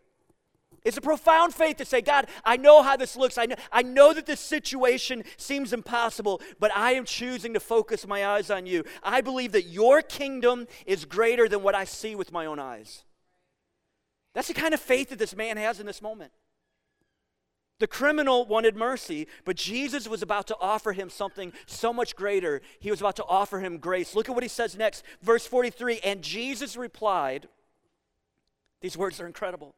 It's 0.84 0.96
a 0.96 1.00
profound 1.00 1.52
faith 1.52 1.78
to 1.78 1.84
say, 1.84 2.00
God, 2.00 2.28
I 2.44 2.56
know 2.56 2.84
how 2.84 2.96
this 2.96 3.16
looks. 3.16 3.36
I 3.36 3.46
know, 3.46 3.56
I 3.72 3.82
know 3.82 4.14
that 4.14 4.26
this 4.26 4.38
situation 4.38 5.24
seems 5.36 5.72
impossible, 5.72 6.40
but 6.60 6.70
I 6.76 6.92
am 6.92 7.04
choosing 7.04 7.54
to 7.54 7.60
focus 7.60 8.06
my 8.06 8.24
eyes 8.24 8.48
on 8.48 8.66
you. 8.66 8.84
I 9.02 9.20
believe 9.20 9.50
that 9.50 9.64
your 9.64 10.02
kingdom 10.02 10.68
is 10.86 11.04
greater 11.04 11.48
than 11.48 11.64
what 11.64 11.74
I 11.74 11.82
see 11.82 12.14
with 12.14 12.30
my 12.30 12.46
own 12.46 12.60
eyes. 12.60 13.02
That's 14.36 14.48
the 14.48 14.54
kind 14.54 14.74
of 14.74 14.80
faith 14.80 15.08
that 15.08 15.18
this 15.18 15.34
man 15.34 15.56
has 15.56 15.80
in 15.80 15.86
this 15.86 16.02
moment. 16.02 16.30
The 17.78 17.86
criminal 17.86 18.44
wanted 18.44 18.76
mercy, 18.76 19.28
but 19.46 19.56
Jesus 19.56 20.06
was 20.06 20.20
about 20.20 20.46
to 20.48 20.56
offer 20.60 20.92
him 20.92 21.08
something 21.08 21.54
so 21.64 21.90
much 21.90 22.14
greater. 22.14 22.60
He 22.78 22.90
was 22.90 23.00
about 23.00 23.16
to 23.16 23.24
offer 23.24 23.60
him 23.60 23.78
grace. 23.78 24.14
Look 24.14 24.28
at 24.28 24.34
what 24.34 24.44
he 24.44 24.50
says 24.50 24.76
next, 24.76 25.04
verse 25.22 25.46
43. 25.46 26.00
And 26.04 26.20
Jesus 26.20 26.76
replied, 26.76 27.48
These 28.82 28.98
words 28.98 29.22
are 29.22 29.26
incredible. 29.26 29.74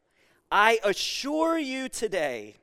I 0.51 0.81
assure 0.83 1.57
you 1.57 1.89
today, 1.89 2.57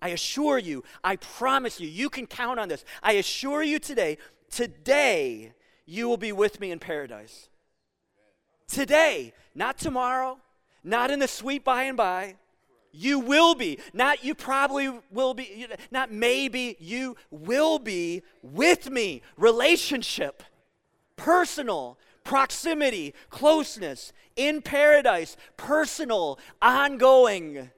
I 0.00 0.08
assure 0.08 0.56
you, 0.56 0.84
I 1.02 1.16
promise 1.16 1.80
you, 1.80 1.88
you 1.88 2.08
can 2.08 2.26
count 2.26 2.58
on 2.58 2.70
this. 2.70 2.82
I 3.02 3.12
assure 3.12 3.62
you 3.62 3.78
today, 3.78 4.16
today 4.48 5.52
you 5.84 6.08
will 6.08 6.16
be 6.16 6.32
with 6.32 6.60
me 6.60 6.70
in 6.70 6.78
paradise. 6.78 7.50
Today, 8.66 9.34
not 9.54 9.76
tomorrow, 9.76 10.38
not 10.84 11.10
in 11.10 11.18
the 11.18 11.28
sweet 11.28 11.64
by 11.64 11.84
and 11.84 11.96
by 11.96 12.36
you 12.94 13.18
will 13.18 13.54
be. 13.54 13.78
Not 13.92 14.24
you 14.24 14.34
probably 14.34 14.88
will 15.10 15.34
be, 15.34 15.66
not 15.90 16.12
maybe, 16.12 16.76
you 16.78 17.16
will 17.30 17.78
be 17.78 18.22
with 18.42 18.88
me. 18.88 19.22
Relationship, 19.36 20.42
personal, 21.16 21.98
proximity, 22.22 23.14
closeness, 23.30 24.12
in 24.36 24.62
paradise, 24.62 25.36
personal, 25.56 26.38
ongoing. 26.62 27.70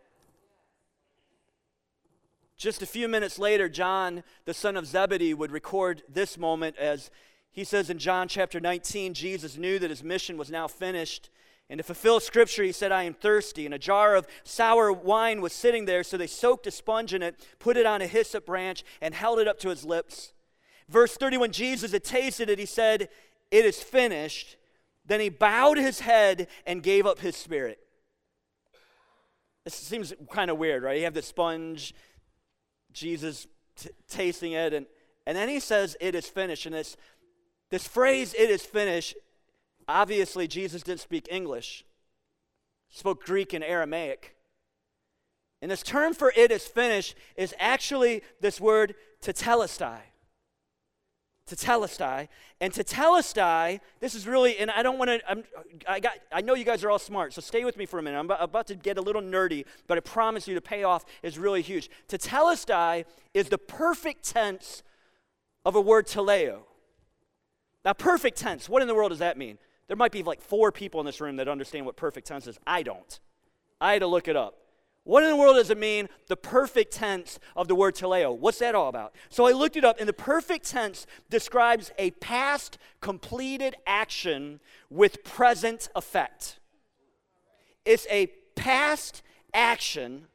Just 2.57 2.83
a 2.83 2.87
few 2.87 3.09
minutes 3.09 3.39
later, 3.39 3.69
John, 3.69 4.23
the 4.45 4.55
son 4.55 4.77
of 4.77 4.87
Zebedee, 4.87 5.35
would 5.35 5.51
record 5.51 6.03
this 6.09 6.39
moment 6.39 6.77
as 6.79 7.11
he 7.51 7.65
says 7.65 7.89
in 7.89 7.99
John 7.99 8.29
chapter 8.29 8.61
19 8.61 9.15
Jesus 9.15 9.57
knew 9.57 9.79
that 9.79 9.91
his 9.91 10.05
mission 10.05 10.37
was 10.37 10.51
now 10.51 10.69
finished 10.69 11.31
and 11.69 11.79
to 11.79 11.85
fulfill 11.85 12.21
scripture, 12.21 12.63
he 12.63 12.71
said, 12.71 12.93
I 12.93 13.03
am 13.03 13.15
thirsty. 13.15 13.65
And 13.65 13.75
a 13.75 13.79
jar 13.79 14.15
of 14.15 14.27
sour 14.45 14.93
wine 14.93 15.41
was 15.41 15.53
sitting 15.53 15.85
there, 15.85 16.05
so 16.05 16.17
they 16.17 16.29
soaked 16.29 16.67
a 16.67 16.71
sponge 16.71 17.13
in 17.13 17.23
it, 17.23 17.45
put 17.59 17.77
it 17.77 17.87
on 17.87 18.01
a 18.01 18.07
hyssop 18.07 18.47
branch, 18.47 18.85
and 19.01 19.15
held 19.15 19.41
it 19.41 19.49
up 19.49 19.59
to 19.61 19.71
his 19.71 19.85
lips. 19.85 20.33
Verse 20.89 21.17
30, 21.17 21.39
when 21.39 21.51
Jesus 21.51 21.91
had 21.91 22.05
tasted 22.05 22.49
it, 22.49 22.61
he 22.61 22.67
said, 22.67 23.09
It 23.51 23.65
is 23.65 23.83
finished. 23.83 24.57
Then 25.05 25.21
he 25.21 25.29
bowed 25.29 25.79
his 25.79 26.01
head 26.01 26.47
and 26.67 26.83
gave 26.83 27.07
up 27.07 27.19
his 27.19 27.37
spirit. 27.37 27.79
This 29.65 29.75
seems 29.75 30.13
kind 30.31 30.51
of 30.51 30.59
weird, 30.59 30.85
right? 30.85 30.99
You 30.99 31.05
have 31.05 31.15
the 31.15 31.23
sponge, 31.23 31.95
Jesus 32.93 33.49
t- 33.77 33.91
tasting 34.09 34.53
it, 34.53 34.73
and, 34.73 34.87
and 35.27 35.37
then 35.37 35.49
he 35.49 35.59
says, 35.59 35.97
It 36.01 36.15
is 36.15 36.29
finished. 36.29 36.67
And 36.67 36.77
this, 36.77 36.97
this 37.71 37.89
phrase, 37.89 38.35
it 38.39 38.51
is 38.51 38.63
finished, 38.63 39.17
Obviously, 39.89 40.49
Jesus 40.49 40.83
didn't 40.83 41.01
speak 41.01 41.29
English, 41.31 41.85
he 42.89 42.99
spoke 42.99 43.25
Greek 43.25 43.53
and 43.53 43.65
Aramaic. 43.65 44.37
And 45.63 45.71
this 45.71 45.83
term 45.83 46.13
for 46.13 46.33
it 46.37 46.51
is 46.51 46.67
finished 46.67 47.17
is 47.35 47.55
actually 47.59 48.23
this 48.41 48.61
word 48.61 48.95
tetelestai. 49.23 49.99
Tetelestai. 51.49 52.29
And 52.61 52.73
tetelestai, 52.73 53.81
this 54.01 54.15
is 54.15 54.27
really, 54.27 54.59
and 54.59 54.71
I 54.71 54.83
don't 54.83 54.99
want 54.99 55.11
to, 55.11 55.45
I 55.89 56.01
got, 56.01 56.13
I 56.31 56.43
know 56.43 56.55
you 56.55 56.65
guys 56.65 56.85
are 56.85 56.91
all 56.91 56.99
smart, 56.99 57.33
so 57.33 57.41
stay 57.41 57.65
with 57.65 57.77
me 57.77 57.87
for 57.87 57.99
a 57.99 58.03
minute. 58.03 58.19
I'm 58.19 58.31
about, 58.31 58.67
to 58.67 58.75
get 58.75 58.99
a 58.99 59.01
little 59.01 59.23
nerdy, 59.23 59.65
but 59.87 59.97
I 59.97 60.01
promise 60.01 60.47
you 60.47 60.55
the 60.55 60.61
payoff 60.61 61.05
is 61.23 61.39
really 61.39 61.63
huge. 61.63 61.89
Tetelestai 62.09 63.05
is 63.33 63.49
the 63.49 63.59
perfect 63.59 64.25
tense 64.25 64.83
of 65.65 65.75
a 65.75 65.81
word 65.81 66.07
teleo. 66.07 66.61
Now, 67.85 67.93
perfect 67.93 68.37
tense, 68.39 68.69
what 68.69 68.83
in 68.83 68.89
the 68.89 68.95
world 68.95 69.11
does 69.11 69.21
that 69.21 69.39
mean? 69.39 69.59
There 69.89 69.97
might 69.97 70.13
be 70.13 70.23
like 70.23 70.41
four 70.41 70.73
people 70.73 71.01
in 71.01 71.07
this 71.07 71.21
room 71.21 71.37
that 71.37 71.49
understand 71.49 71.87
what 71.87 71.97
perfect 71.97 72.27
tense 72.27 72.47
is. 72.47 72.59
I 72.67 72.83
don't. 72.83 73.21
I 73.81 73.93
had 73.93 74.01
to 74.01 74.07
look 74.07 74.29
it 74.29 74.37
up. 74.37 74.59
What 75.05 75.23
in 75.23 75.31
the 75.31 75.37
world 75.37 75.55
does 75.55 75.71
it 75.71 75.79
mean, 75.79 76.09
the 76.27 76.37
perfect 76.37 76.93
tense 76.93 77.39
of 77.55 77.69
the 77.69 77.77
word 77.77 77.95
teleo? 77.95 78.37
What's 78.37 78.59
that 78.59 78.75
all 78.75 78.89
about? 78.89 79.15
So 79.29 79.47
I 79.47 79.53
looked 79.53 79.77
it 79.77 79.85
up, 79.85 80.01
and 80.01 80.09
the 80.09 80.13
perfect 80.13 80.69
tense 80.69 81.07
describes 81.31 81.93
a 81.97 82.11
past 82.13 82.77
completed 83.01 83.77
action 83.87 84.59
with 84.91 85.23
present 85.23 85.89
effect. 85.95 86.59
It's 87.85 88.05
a 88.11 88.27
past 88.57 89.23
action 89.55 90.27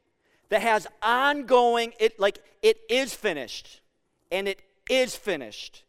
that 0.48 0.62
has 0.62 0.86
ongoing, 1.02 1.92
it 2.00 2.18
like 2.18 2.38
it 2.62 2.78
is 2.88 3.12
finished, 3.12 3.82
and 4.30 4.48
it 4.48 4.62
is 4.88 5.14
finished, 5.14 5.84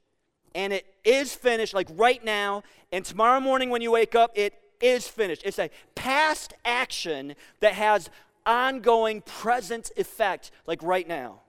and 0.56 0.74
it 0.74 0.86
is 1.04 1.34
finished, 1.34 1.74
like 1.74 1.88
right 1.94 2.24
now, 2.24 2.64
and 2.92 3.04
tomorrow 3.04 3.40
morning 3.40 3.70
when 3.70 3.82
you 3.82 3.92
wake 3.92 4.16
up, 4.16 4.32
it 4.36 4.54
is 4.82 5.08
finished. 5.08 5.42
It's 5.46 5.60
a 5.60 5.70
past 5.96 6.54
action 6.64 7.36
that 7.60 7.74
has 7.74 8.10
ongoing 8.46 9.22
present 9.22 9.92
effect, 9.98 10.52
like 10.68 10.82
right 10.84 11.08
now. 11.08 11.42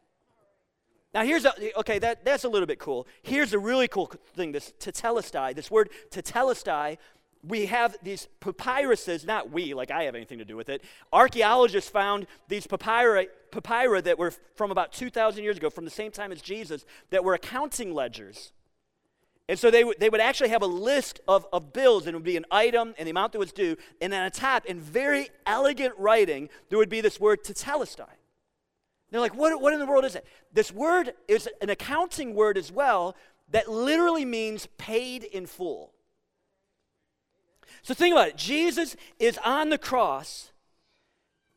Now, 1.13 1.25
here's 1.25 1.45
a, 1.45 1.79
okay, 1.79 2.01
that, 2.01 2.25
that's 2.25 2.45
a 2.45 2.49
little 2.49 2.67
bit 2.67 2.81
cool. 2.81 3.07
Here's 3.23 3.53
a 3.53 3.59
really 3.59 3.87
cool 3.87 4.11
thing 4.35 4.53
this 4.53 4.73
tetelestai, 4.81 5.55
this 5.55 5.71
word 5.71 5.91
tetelestai, 6.11 6.99
we 7.47 7.67
have 7.67 7.97
these 8.03 8.29
papyruses, 8.41 9.27
not 9.27 9.51
we, 9.51 9.75
like 9.75 9.91
I 9.91 10.05
have 10.05 10.15
anything 10.15 10.39
to 10.39 10.45
do 10.45 10.57
with 10.57 10.69
it. 10.69 10.83
Archaeologists 11.13 11.91
found 11.91 12.27
these 12.49 12.67
papyri, 12.67 13.29
papyri 13.51 14.01
that 14.03 14.19
were 14.19 14.33
from 14.55 14.71
about 14.71 14.93
2,000 14.93 15.45
years 15.45 15.57
ago, 15.57 15.71
from 15.71 15.85
the 15.85 15.91
same 15.91 16.11
time 16.11 16.33
as 16.33 16.41
Jesus, 16.41 16.85
that 17.11 17.23
were 17.23 17.35
accounting 17.35 17.93
ledgers. 17.93 18.53
And 19.49 19.59
so 19.59 19.71
they, 19.71 19.81
w- 19.81 19.97
they 19.99 20.09
would 20.09 20.21
actually 20.21 20.49
have 20.49 20.63
a 20.63 20.67
list 20.67 21.21
of, 21.29 21.47
of 21.53 21.73
bills, 21.73 22.07
and 22.07 22.15
it 22.15 22.17
would 22.17 22.25
be 22.25 22.37
an 22.37 22.47
item 22.51 22.95
and 22.97 23.07
the 23.07 23.11
amount 23.11 23.33
that 23.33 23.39
was 23.39 23.53
due. 23.53 23.77
And 24.01 24.13
then 24.13 24.23
on 24.23 24.31
top, 24.31 24.65
in 24.65 24.81
very 24.81 25.29
elegant 25.45 25.95
writing, 25.99 26.49
there 26.71 26.79
would 26.79 26.89
be 26.89 27.03
this 27.03 27.21
word 27.21 27.45
tetelestai. 27.45 28.09
They're 29.11 29.21
like, 29.21 29.37
what, 29.37 29.61
what 29.61 29.75
in 29.75 29.79
the 29.79 29.87
world 29.87 30.05
is 30.05 30.17
it? 30.17 30.27
This 30.53 30.73
word 30.73 31.13
is 31.29 31.49
an 31.61 31.69
accounting 31.69 32.35
word 32.35 32.57
as 32.57 32.73
well 32.73 33.17
that 33.51 33.71
literally 33.71 34.25
means 34.25 34.67
paid 34.79 35.25
in 35.25 35.47
full. 35.47 35.93
So 37.83 37.93
think 37.93 38.15
about 38.15 38.29
it. 38.29 38.37
Jesus 38.37 38.97
is 39.19 39.39
on 39.45 39.69
the 39.69 39.77
cross, 39.77 40.53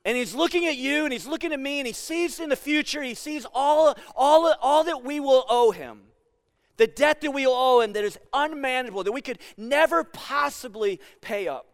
and 0.03 0.17
he's 0.17 0.35
looking 0.35 0.65
at 0.65 0.75
you, 0.75 1.05
and 1.05 1.13
he's 1.13 1.25
looking 1.25 1.53
at 1.53 1.59
me, 1.59 1.79
and 1.79 1.87
he 1.87 1.93
sees 1.93 2.39
in 2.41 2.49
the 2.49 2.57
future, 2.57 3.01
he 3.01 3.13
sees 3.13 3.45
all, 3.53 3.95
all, 4.13 4.53
all 4.61 4.83
that 4.83 5.05
we 5.05 5.21
will 5.21 5.45
owe 5.47 5.71
him 5.71 6.06
the 6.77 6.87
debt 6.87 7.21
that 7.21 7.31
we 7.31 7.45
owe 7.47 7.81
him 7.81 7.93
that 7.93 8.03
is 8.03 8.17
unmanageable, 8.33 9.03
that 9.03 9.11
we 9.11 9.21
could 9.21 9.39
never 9.57 10.03
possibly 10.03 10.99
pay 11.21 11.47
up. 11.47 11.67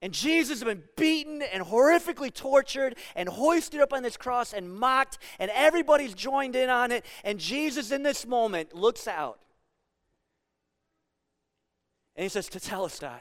And 0.00 0.12
Jesus 0.12 0.60
has 0.60 0.64
been 0.64 0.82
beaten 0.96 1.42
and 1.42 1.62
horrifically 1.62 2.32
tortured 2.32 2.96
and 3.16 3.28
hoisted 3.28 3.80
up 3.80 3.92
on 3.92 4.02
this 4.02 4.16
cross 4.16 4.52
and 4.52 4.72
mocked, 4.72 5.18
and 5.38 5.50
everybody's 5.52 6.14
joined 6.14 6.54
in 6.54 6.70
on 6.70 6.92
it. 6.92 7.04
And 7.24 7.40
Jesus, 7.40 7.90
in 7.90 8.02
this 8.02 8.26
moment, 8.26 8.74
looks 8.74 9.08
out 9.08 9.40
and 12.18 12.24
he 12.24 12.28
says, 12.28 12.48
Tetelestai. 12.48 13.20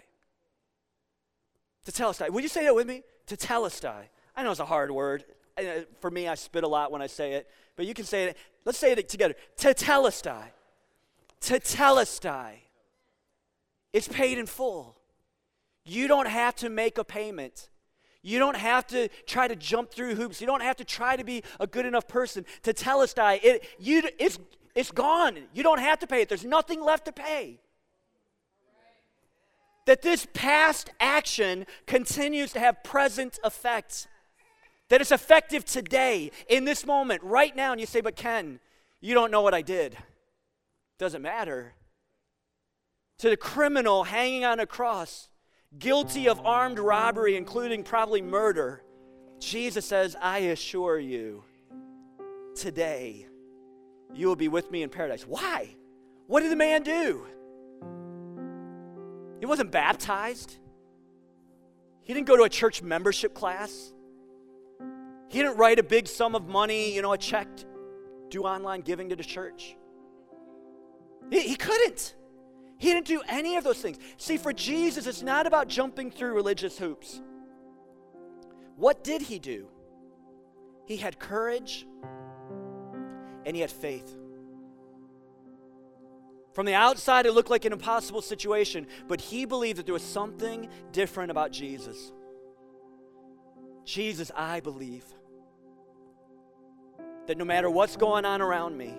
Tetelestai. 1.86 2.32
Would 2.32 2.44
you 2.44 2.50
say 2.50 2.64
that 2.64 2.74
with 2.74 2.88
me? 2.88 3.04
To 3.28 3.38
Tetelestai. 3.38 4.06
I 4.36 4.44
know 4.44 4.50
it's 4.50 4.60
a 4.60 4.66
hard 4.66 4.90
word. 4.92 5.24
Uh, 5.58 5.82
for 6.00 6.10
me, 6.10 6.28
I 6.28 6.34
spit 6.34 6.64
a 6.64 6.68
lot 6.68 6.92
when 6.92 7.02
I 7.02 7.08
say 7.08 7.34
it, 7.34 7.48
but 7.76 7.86
you 7.86 7.94
can 7.94 8.06
say 8.06 8.26
it. 8.26 8.38
Let's 8.66 8.80
say 8.80 8.92
it 8.92 9.08
together. 9.08 9.36
Tetelestai 9.56 10.44
tetelestai. 11.42 12.54
It's 13.94 14.08
paid 14.08 14.38
in 14.38 14.46
full. 14.46 14.96
You 15.86 16.08
don't 16.08 16.28
have 16.28 16.56
to 16.58 16.70
make 16.70 16.98
a 16.98 17.04
payment. 17.04 17.70
You 18.22 18.40
don't 18.40 18.58
have 18.58 18.86
to 18.88 19.08
try 19.26 19.48
to 19.48 19.56
jump 19.56 19.90
through 19.90 20.16
hoops. 20.16 20.42
You 20.42 20.48
don't 20.48 20.62
have 20.62 20.76
to 20.78 20.84
try 20.84 21.16
to 21.16 21.24
be 21.24 21.44
a 21.60 21.68
good 21.68 21.86
enough 21.86 22.08
person. 22.08 22.46
Tetelestai, 22.62 23.40
it, 23.42 23.66
you, 23.80 24.04
it's, 24.20 24.38
it's 24.76 24.92
gone. 24.92 25.38
You 25.54 25.64
don't 25.64 25.80
have 25.80 26.00
to 26.00 26.08
pay 26.08 26.22
it. 26.22 26.30
There's 26.30 26.44
nothing 26.44 26.84
left 26.84 27.06
to 27.06 27.12
pay. 27.12 27.60
That 29.86 30.02
this 30.02 30.28
past 30.34 30.90
action 31.00 31.66
continues 31.86 32.52
to 32.52 32.60
have 32.60 32.84
present 32.84 33.40
effects. 33.46 34.08
That 34.90 35.00
it's 35.00 35.14
effective 35.14 35.64
today, 35.64 36.32
in 36.50 36.66
this 36.66 36.86
moment, 36.86 37.24
right 37.24 37.56
now. 37.56 37.72
And 37.72 37.80
you 37.80 37.88
say, 37.88 38.02
but 38.02 38.18
Ken, 38.18 38.60
you 39.00 39.14
don't 39.14 39.32
know 39.32 39.42
what 39.42 39.54
I 39.54 39.62
did. 39.62 39.98
Doesn't 40.98 41.22
matter. 41.22 41.74
To 43.20 43.30
the 43.30 43.38
criminal 43.38 44.04
hanging 44.04 44.46
on 44.46 44.60
a 44.60 44.66
cross, 44.66 45.30
guilty 45.78 46.28
of 46.28 46.40
armed 46.46 46.80
robbery, 46.80 47.36
including 47.36 47.84
probably 47.84 48.22
murder, 48.22 48.84
Jesus 49.40 49.86
says, 49.86 50.16
I 50.22 50.40
assure 50.40 51.00
you, 51.00 51.44
today 52.56 53.28
you 54.14 54.28
will 54.28 54.36
be 54.36 54.48
with 54.48 54.72
me 54.72 54.84
in 54.84 54.90
paradise. 54.90 55.24
Why? 55.24 55.76
What 56.28 56.42
did 56.42 56.52
the 56.52 56.56
man 56.56 56.84
do? 56.84 57.26
He 59.40 59.46
wasn't 59.46 59.72
baptized. 59.72 60.58
He 62.04 62.14
didn't 62.14 62.28
go 62.28 62.38
to 62.38 62.44
a 62.44 62.50
church 62.50 62.82
membership 62.82 63.34
class. 63.34 63.94
He 65.30 65.40
didn't 65.40 65.58
write 65.58 65.78
a 65.78 65.84
big 65.84 66.08
sum 66.08 66.36
of 66.36 66.48
money, 66.48 66.96
you 66.96 67.02
know, 67.02 67.14
a 67.14 67.18
check, 67.18 67.48
do 68.30 68.44
online 68.44 68.82
giving 68.82 69.10
to 69.10 69.16
the 69.16 69.24
church. 69.24 69.76
He, 71.30 71.42
he 71.42 71.56
couldn't. 71.56 72.16
He 72.78 72.94
didn't 72.94 73.08
do 73.08 73.22
any 73.28 73.56
of 73.56 73.64
those 73.64 73.82
things. 73.82 73.98
See, 74.18 74.38
for 74.38 74.54
Jesus, 74.54 75.08
it's 75.08 75.24
not 75.24 75.48
about 75.48 75.68
jumping 75.68 76.12
through 76.12 76.34
religious 76.34 76.78
hoops. 76.78 77.22
What 78.76 79.04
did 79.04 79.22
he 79.24 79.40
do? 79.40 79.68
He 80.86 80.98
had 80.98 81.18
courage 81.20 81.88
and 83.46 83.56
he 83.56 83.62
had 83.62 83.72
faith. 83.72 84.16
From 86.54 86.66
the 86.66 86.74
outside, 86.74 87.26
it 87.26 87.34
looked 87.34 87.50
like 87.50 87.66
an 87.66 87.74
impossible 87.74 88.22
situation, 88.22 88.88
but 89.08 89.22
he 89.22 89.46
believed 89.46 89.80
that 89.80 89.86
there 89.86 89.94
was 89.94 90.04
something 90.04 90.70
different 90.92 91.30
about 91.30 91.52
Jesus. 91.52 92.12
Jesus, 93.86 94.32
I 94.36 94.60
believe 94.60 95.06
that 97.28 97.38
no 97.38 97.46
matter 97.46 97.70
what's 97.70 97.96
going 97.96 98.26
on 98.26 98.42
around 98.42 98.78
me, 98.78 98.94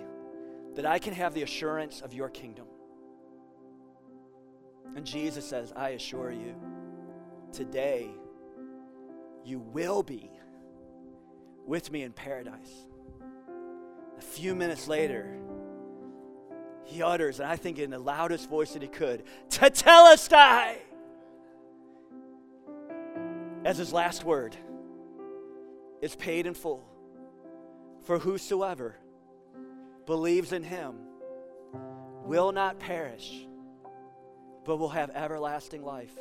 that 0.79 0.85
I 0.85 0.97
can 0.97 1.13
have 1.13 1.33
the 1.33 1.43
assurance 1.43 1.99
of 1.99 2.13
your 2.13 2.29
kingdom. 2.29 2.65
And 4.95 5.05
Jesus 5.05 5.45
says, 5.45 5.73
I 5.75 5.89
assure 5.89 6.31
you, 6.31 6.55
today 7.51 8.07
you 9.43 9.59
will 9.59 10.03
be 10.03 10.31
with 11.65 11.91
me 11.91 12.03
in 12.03 12.13
paradise. 12.13 12.71
A 14.17 14.21
few 14.21 14.55
minutes 14.55 14.87
later, 14.87 15.37
he 16.85 17.03
utters, 17.03 17.41
and 17.41 17.49
I 17.49 17.57
think 17.57 17.77
in 17.77 17.89
the 17.89 17.99
loudest 17.99 18.49
voice 18.49 18.71
that 18.71 18.81
he 18.81 18.87
could, 18.87 19.23
Tetelestai! 19.49 20.75
As 23.65 23.77
his 23.77 23.91
last 23.91 24.23
word 24.23 24.55
is 26.01 26.15
paid 26.15 26.47
in 26.47 26.53
full. 26.53 26.85
For 28.03 28.17
whosoever 28.17 28.95
believes 30.09 30.53
in 30.53 30.63
him 30.63 30.95
will 32.25 32.51
not 32.51 32.79
perish, 32.79 33.45
but 34.65 34.77
will 34.77 34.89
have 34.89 35.11
everlasting 35.11 35.83
life. 35.83 36.17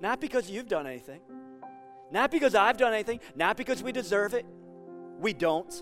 Not 0.00 0.20
because 0.20 0.48
you've 0.48 0.68
done 0.68 0.86
anything, 0.86 1.20
not 2.12 2.30
because 2.30 2.54
I've 2.54 2.76
done 2.76 2.94
anything, 2.94 3.18
not 3.34 3.56
because 3.56 3.82
we 3.82 3.90
deserve 3.90 4.32
it. 4.32 4.46
We 5.18 5.32
don't. 5.32 5.74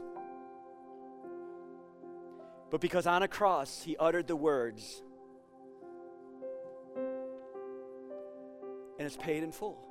But 2.71 2.81
because 2.81 3.07
on 3.07 3.23
a 3.23 3.29
cross 3.29 3.83
he 3.83 3.95
uttered 3.99 4.27
the 4.27 4.37
words, 4.37 5.03
and 8.99 9.05
it's 9.07 9.19
paid 9.19 9.43
in 9.43 9.53
full. 9.53 9.87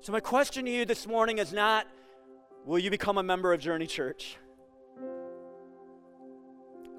So, 0.00 0.12
my 0.12 0.20
question 0.20 0.66
to 0.66 0.70
you 0.70 0.84
this 0.84 1.06
morning 1.06 1.38
is 1.38 1.50
not, 1.50 1.86
will 2.66 2.78
you 2.78 2.90
become 2.90 3.16
a 3.16 3.22
member 3.22 3.54
of 3.54 3.60
Journey 3.60 3.86
Church? 3.86 4.36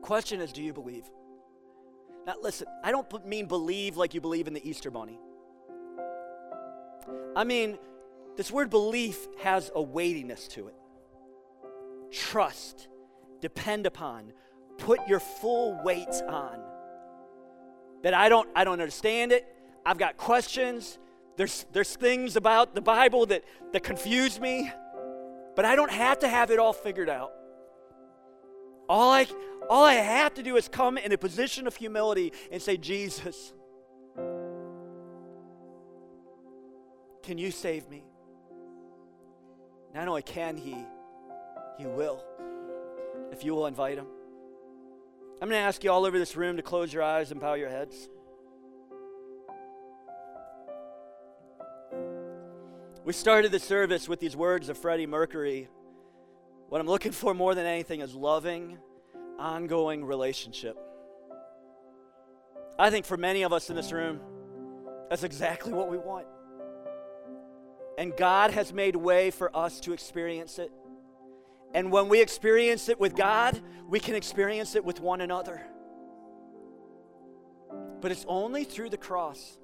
Question 0.05 0.39
is, 0.39 0.53
do 0.53 0.61
you 0.61 0.71
believe? 0.71 1.09
Now, 2.27 2.35
listen, 2.39 2.67
I 2.83 2.91
don't 2.91 3.25
mean 3.25 3.47
believe 3.47 3.97
like 3.97 4.13
you 4.13 4.21
believe 4.21 4.45
in 4.45 4.53
the 4.53 4.61
Easter 4.69 4.91
Bunny. 4.91 5.19
I 7.35 7.43
mean, 7.43 7.79
this 8.37 8.51
word 8.51 8.69
belief 8.69 9.17
has 9.41 9.71
a 9.73 9.81
weightiness 9.81 10.47
to 10.49 10.67
it. 10.67 10.75
Trust, 12.11 12.87
depend 13.41 13.87
upon, 13.87 14.31
put 14.77 14.99
your 15.07 15.19
full 15.19 15.81
weight 15.83 16.21
on. 16.27 16.59
That 18.03 18.13
I 18.13 18.29
don't 18.29 18.47
I 18.55 18.63
don't 18.63 18.73
understand 18.73 19.31
it. 19.31 19.43
I've 19.87 19.97
got 19.97 20.17
questions. 20.17 20.99
There's 21.35 21.65
there's 21.73 21.95
things 21.95 22.35
about 22.35 22.75
the 22.75 22.81
Bible 22.81 23.25
that 23.25 23.43
that 23.73 23.81
confuse 23.81 24.39
me, 24.39 24.71
but 25.55 25.65
I 25.65 25.75
don't 25.75 25.91
have 25.91 26.19
to 26.19 26.27
have 26.27 26.51
it 26.51 26.59
all 26.59 26.73
figured 26.73 27.09
out. 27.09 27.31
All 28.87 29.11
I 29.11 29.27
all 29.69 29.83
I 29.83 29.93
have 29.93 30.33
to 30.35 30.43
do 30.43 30.57
is 30.57 30.67
come 30.67 30.97
in 30.97 31.11
a 31.11 31.17
position 31.17 31.65
of 31.65 31.75
humility 31.75 32.33
and 32.51 32.61
say, 32.61 32.77
Jesus, 32.77 33.53
can 37.23 37.37
you 37.37 37.49
save 37.49 37.89
me? 37.89 38.03
Not 39.93 40.07
only 40.07 40.21
can 40.21 40.57
he, 40.57 40.85
he 41.77 41.85
will. 41.85 42.23
If 43.31 43.43
you 43.43 43.55
will 43.55 43.65
invite 43.65 43.97
him. 43.97 44.05
I'm 45.41 45.49
going 45.49 45.59
to 45.59 45.65
ask 45.65 45.83
you 45.83 45.91
all 45.91 46.05
over 46.05 46.17
this 46.19 46.35
room 46.35 46.57
to 46.57 46.63
close 46.63 46.93
your 46.93 47.03
eyes 47.03 47.31
and 47.31 47.41
bow 47.41 47.55
your 47.55 47.69
heads. 47.69 48.07
We 53.03 53.13
started 53.13 53.51
the 53.51 53.59
service 53.59 54.07
with 54.07 54.19
these 54.19 54.35
words 54.35 54.69
of 54.69 54.77
Freddie 54.77 55.07
Mercury. 55.07 55.69
What 56.69 56.81
I'm 56.81 56.87
looking 56.87 57.11
for 57.11 57.33
more 57.33 57.55
than 57.55 57.65
anything 57.65 58.01
is 58.01 58.15
loving, 58.15 58.77
ongoing 59.37 60.03
relationship. 60.03 60.77
I 62.77 62.89
think 62.89 63.05
for 63.05 63.17
many 63.17 63.43
of 63.43 63.53
us 63.53 63.69
in 63.69 63.75
this 63.75 63.91
room, 63.91 64.19
that's 65.09 65.23
exactly 65.23 65.71
what 65.73 65.89
we 65.89 65.97
want. 65.97 66.27
And 67.97 68.15
God 68.17 68.51
has 68.51 68.73
made 68.73 68.95
way 68.95 69.31
for 69.31 69.55
us 69.55 69.79
to 69.81 69.93
experience 69.93 70.59
it. 70.59 70.71
And 71.73 71.91
when 71.91 72.09
we 72.09 72.21
experience 72.21 72.89
it 72.89 72.99
with 72.99 73.15
God, 73.15 73.61
we 73.87 73.99
can 73.99 74.15
experience 74.15 74.75
it 74.75 74.83
with 74.83 74.99
one 74.99 75.21
another. 75.21 75.61
But 78.01 78.11
it's 78.11 78.25
only 78.27 78.63
through 78.63 78.89
the 78.89 78.97
cross. 78.97 79.57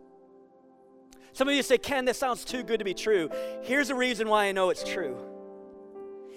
Some 1.33 1.47
of 1.47 1.55
you 1.55 1.63
say, 1.63 1.77
Ken, 1.77 2.05
this 2.05 2.17
sounds 2.17 2.45
too 2.45 2.63
good 2.63 2.79
to 2.79 2.85
be 2.85 2.93
true. 2.93 3.29
Here's 3.63 3.87
the 3.87 3.95
reason 3.95 4.27
why 4.29 4.45
I 4.45 4.51
know 4.51 4.69
it's 4.69 4.83
true. 4.83 5.30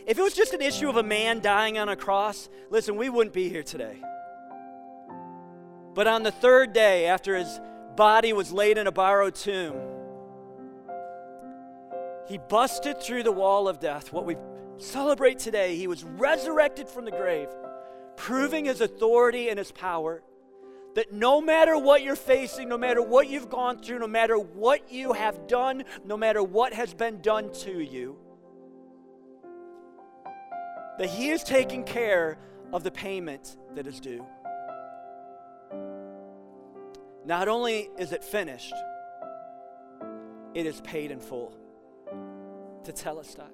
If 0.06 0.18
it 0.18 0.22
was 0.22 0.34
just 0.34 0.52
an 0.52 0.60
issue 0.60 0.90
of 0.90 0.96
a 0.96 1.02
man 1.02 1.40
dying 1.40 1.78
on 1.78 1.88
a 1.88 1.96
cross, 1.96 2.50
listen, 2.68 2.96
we 2.96 3.08
wouldn't 3.08 3.32
be 3.32 3.48
here 3.48 3.62
today. 3.62 3.96
But 5.94 6.06
on 6.06 6.22
the 6.22 6.30
third 6.30 6.74
day, 6.74 7.06
after 7.06 7.36
his 7.36 7.60
body 7.96 8.34
was 8.34 8.52
laid 8.52 8.76
in 8.76 8.86
a 8.86 8.92
borrowed 8.92 9.34
tomb, 9.34 9.80
he 12.26 12.36
busted 12.36 13.00
through 13.00 13.22
the 13.22 13.32
wall 13.32 13.66
of 13.66 13.80
death. 13.80 14.12
What 14.12 14.26
we 14.26 14.36
celebrate 14.76 15.38
today, 15.38 15.76
he 15.76 15.86
was 15.86 16.04
resurrected 16.04 16.88
from 16.88 17.06
the 17.06 17.10
grave, 17.10 17.48
proving 18.16 18.66
his 18.66 18.82
authority 18.82 19.48
and 19.48 19.58
his 19.58 19.72
power. 19.72 20.22
That 20.96 21.12
no 21.12 21.40
matter 21.40 21.78
what 21.78 22.02
you're 22.02 22.14
facing, 22.14 22.68
no 22.68 22.78
matter 22.78 23.02
what 23.02 23.28
you've 23.28 23.48
gone 23.48 23.78
through, 23.78 24.00
no 24.00 24.06
matter 24.06 24.38
what 24.38 24.92
you 24.92 25.12
have 25.14 25.46
done, 25.46 25.84
no 26.04 26.16
matter 26.16 26.42
what 26.42 26.72
has 26.74 26.92
been 26.92 27.20
done 27.20 27.52
to 27.62 27.80
you, 27.80 28.16
that 30.98 31.08
He 31.10 31.30
is 31.30 31.42
taking 31.42 31.84
care 31.84 32.38
of 32.72 32.82
the 32.82 32.90
payment 32.90 33.56
that 33.74 33.86
is 33.86 34.00
due. 34.00 34.24
Not 37.24 37.48
only 37.48 37.88
is 37.98 38.12
it 38.12 38.22
finished, 38.22 38.74
it 40.54 40.66
is 40.66 40.80
paid 40.82 41.10
in 41.10 41.20
full 41.20 41.54
tetelestai. 42.84 43.50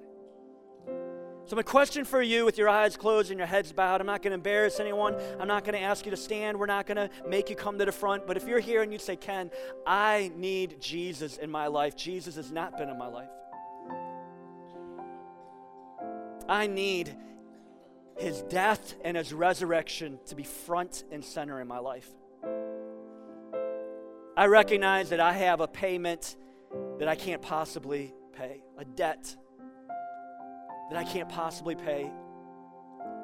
So, 1.45 1.55
my 1.55 1.63
question 1.63 2.05
for 2.05 2.21
you, 2.21 2.45
with 2.45 2.57
your 2.57 2.69
eyes 2.69 2.95
closed 2.95 3.31
and 3.31 3.37
your 3.37 3.47
heads 3.47 3.71
bowed, 3.73 3.99
I'm 3.99 4.07
not 4.07 4.21
going 4.21 4.31
to 4.31 4.35
embarrass 4.35 4.79
anyone. 4.79 5.15
I'm 5.39 5.47
not 5.47 5.63
going 5.63 5.73
to 5.73 5.81
ask 5.81 6.05
you 6.05 6.11
to 6.11 6.17
stand. 6.17 6.57
We're 6.57 6.65
not 6.67 6.85
going 6.85 6.97
to 6.97 7.09
make 7.27 7.49
you 7.49 7.55
come 7.55 7.79
to 7.79 7.85
the 7.85 7.91
front. 7.91 8.27
But 8.27 8.37
if 8.37 8.47
you're 8.47 8.59
here 8.59 8.83
and 8.83 8.93
you 8.93 8.99
say, 8.99 9.15
Ken, 9.15 9.49
I 9.85 10.31
need 10.35 10.79
Jesus 10.79 11.37
in 11.37 11.49
my 11.49 11.67
life, 11.67 11.95
Jesus 11.95 12.35
has 12.35 12.51
not 12.51 12.77
been 12.77 12.89
in 12.89 12.97
my 12.97 13.07
life. 13.07 13.29
I 16.51 16.67
need 16.67 17.15
his 18.17 18.41
death 18.41 18.95
and 19.05 19.15
his 19.15 19.33
resurrection 19.33 20.19
to 20.25 20.35
be 20.35 20.43
front 20.43 21.05
and 21.09 21.23
center 21.23 21.61
in 21.61 21.67
my 21.69 21.79
life. 21.79 22.09
I 24.35 24.47
recognize 24.47 25.11
that 25.11 25.21
I 25.21 25.31
have 25.31 25.61
a 25.61 25.67
payment 25.67 26.35
that 26.99 27.07
I 27.07 27.15
can't 27.15 27.41
possibly 27.41 28.13
pay, 28.33 28.61
a 28.77 28.83
debt 28.83 29.33
that 30.89 30.97
I 30.99 31.05
can't 31.05 31.29
possibly 31.29 31.75
pay. 31.75 32.11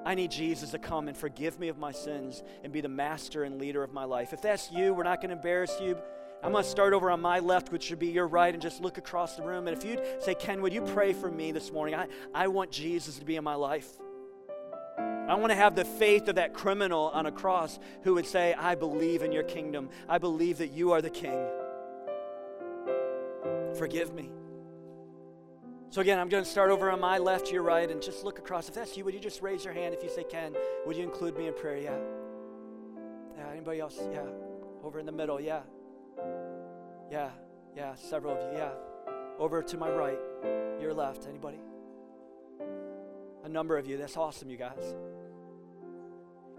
I 0.06 0.16
need 0.16 0.32
Jesus 0.32 0.72
to 0.72 0.80
come 0.80 1.10
and 1.10 1.18
forgive 1.18 1.60
me 1.60 1.68
of 1.68 1.78
my 1.78 1.92
sins 1.92 2.42
and 2.64 2.72
be 2.72 2.80
the 2.80 2.88
master 2.88 3.44
and 3.44 3.60
leader 3.60 3.84
of 3.84 3.92
my 3.92 4.06
life. 4.06 4.32
If 4.32 4.42
that's 4.42 4.72
you, 4.72 4.94
we're 4.94 5.04
not 5.04 5.20
going 5.20 5.32
to 5.32 5.36
embarrass 5.36 5.78
you. 5.82 5.98
I'm 6.44 6.52
going 6.52 6.64
to 6.64 6.70
start 6.70 6.94
over 6.94 7.10
on 7.10 7.20
my 7.20 7.40
left, 7.40 7.72
which 7.72 7.84
should 7.84 8.00
be 8.00 8.08
your 8.08 8.28
right, 8.28 8.54
and 8.54 8.62
just 8.62 8.82
look 8.82 8.98
across 8.98 9.36
the 9.36 9.42
room. 9.42 9.68
And 9.68 9.76
if 9.76 9.84
you'd 9.84 10.02
say, 10.22 10.36
Ken, 10.36 10.62
would 10.62 10.72
you 10.72 10.82
pray 10.82 11.14
for 11.14 11.32
me 11.32 11.52
this 11.52 11.72
morning? 11.72 11.96
I, 11.96 12.08
I 12.34 12.48
want 12.48 12.72
Jesus 12.72 13.18
to 13.18 13.26
be 13.26 13.36
in 13.36 13.44
my 13.44 13.56
life. 13.56 13.90
I 14.98 15.36
want 15.36 15.52
to 15.52 15.56
have 15.56 15.76
the 15.76 15.84
faith 15.84 16.28
of 16.30 16.36
that 16.36 16.54
criminal 16.54 17.10
on 17.14 17.26
a 17.26 17.32
cross 17.32 17.80
who 18.04 18.14
would 18.14 18.26
say, 18.26 18.54
I 18.54 18.76
believe 18.76 19.24
in 19.24 19.32
your 19.32 19.44
kingdom. 19.44 19.90
I 20.08 20.20
believe 20.20 20.60
that 20.60 20.72
you 20.72 20.92
are 20.92 21.02
the 21.02 21.10
king. 21.10 21.46
Forgive 23.78 24.14
me. 24.14 24.30
So, 25.90 26.02
again, 26.02 26.20
I'm 26.20 26.30
going 26.30 26.44
to 26.44 26.50
start 26.50 26.70
over 26.70 26.92
on 26.92 27.00
my 27.00 27.18
left, 27.18 27.52
your 27.52 27.64
right, 27.64 27.90
and 27.90 28.02
just 28.02 28.24
look 28.24 28.40
across. 28.40 28.70
If 28.70 28.76
that's 28.76 28.96
you, 28.96 29.04
would 29.06 29.14
you 29.14 29.20
just 29.20 29.42
raise 29.42 29.66
your 29.66 29.74
hand 29.74 29.94
if 29.94 30.04
you 30.04 30.10
say, 30.10 30.24
Ken, 30.24 30.56
would 30.86 30.96
you 30.96 31.04
include 31.04 31.38
me 31.38 31.48
in 31.48 31.54
prayer? 31.54 31.78
Yeah. 31.78 31.98
Yeah. 33.38 33.52
Anybody 33.52 33.80
else? 33.80 33.98
Yeah. 34.12 34.26
Over 34.84 35.00
in 35.00 35.06
the 35.06 35.12
middle. 35.12 35.42
Yeah. 35.42 35.62
Yeah. 37.12 37.30
Yeah. 37.76 37.96
Several 37.96 38.36
of 38.36 38.42
you. 38.52 38.58
Yeah. 38.58 38.72
Over 39.40 39.62
to 39.62 39.78
my 39.78 39.90
right, 39.90 40.20
your 40.82 40.94
left. 40.94 41.28
Anybody? 41.28 41.60
A 43.44 43.50
number 43.50 43.78
of 43.78 43.88
you. 43.88 43.98
That's 43.98 44.18
awesome, 44.18 44.50
you 44.50 44.58
guys. 44.58 44.96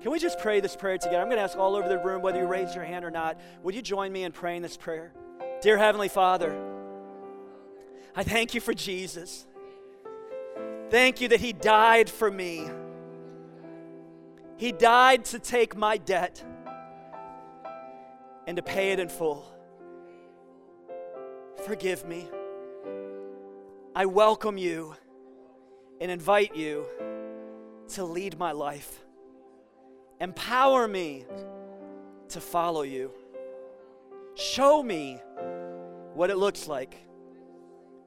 Can 0.01 0.13
we 0.13 0.21
just 0.21 0.39
pray 0.39 0.61
this 0.61 0.77
prayer 0.77 0.97
together? 0.97 1.21
I'm 1.21 1.27
going 1.27 1.39
to 1.39 1.43
ask 1.43 1.59
all 1.59 1.75
over 1.75 1.89
the 1.89 1.99
room, 1.99 2.23
whether 2.23 2.39
you 2.39 2.47
raise 2.47 2.75
your 2.75 2.85
hand 2.85 3.05
or 3.05 3.11
not, 3.11 3.41
would 3.65 3.75
you 3.75 3.83
join 3.83 4.13
me 4.13 4.23
in 4.23 4.31
praying 4.31 4.63
this 4.63 4.77
prayer? 4.77 5.13
Dear 5.61 5.77
Heavenly 5.77 6.09
Father, 6.09 6.57
I 8.15 8.23
thank 8.23 8.55
you 8.55 8.61
for 8.61 8.73
Jesus. 8.73 9.45
Thank 10.89 11.21
you 11.21 11.29
that 11.29 11.41
He 11.41 11.53
died 11.53 12.09
for 12.09 12.31
me. 12.31 12.65
He 14.57 14.71
died 14.71 15.25
to 15.27 15.41
take 15.41 15.77
my 15.77 15.97
debt 15.99 16.45
and 18.47 18.57
to 18.57 18.63
pay 18.63 18.93
it 18.93 19.01
in 19.01 19.09
full. 19.09 19.45
Forgive 21.65 22.07
me. 22.07 22.29
I 23.95 24.07
welcome 24.07 24.57
you 24.57 24.95
and 26.01 26.11
invite 26.11 26.55
you 26.55 26.87
to 27.89 28.05
lead 28.05 28.39
my 28.39 28.53
life. 28.53 29.01
Empower 30.21 30.87
me 30.87 31.25
to 32.29 32.41
follow 32.41 32.83
you. 32.83 33.11
Show 34.35 34.83
me 34.83 35.21
what 36.15 36.31
it 36.31 36.37
looks 36.37 36.69
like 36.69 36.97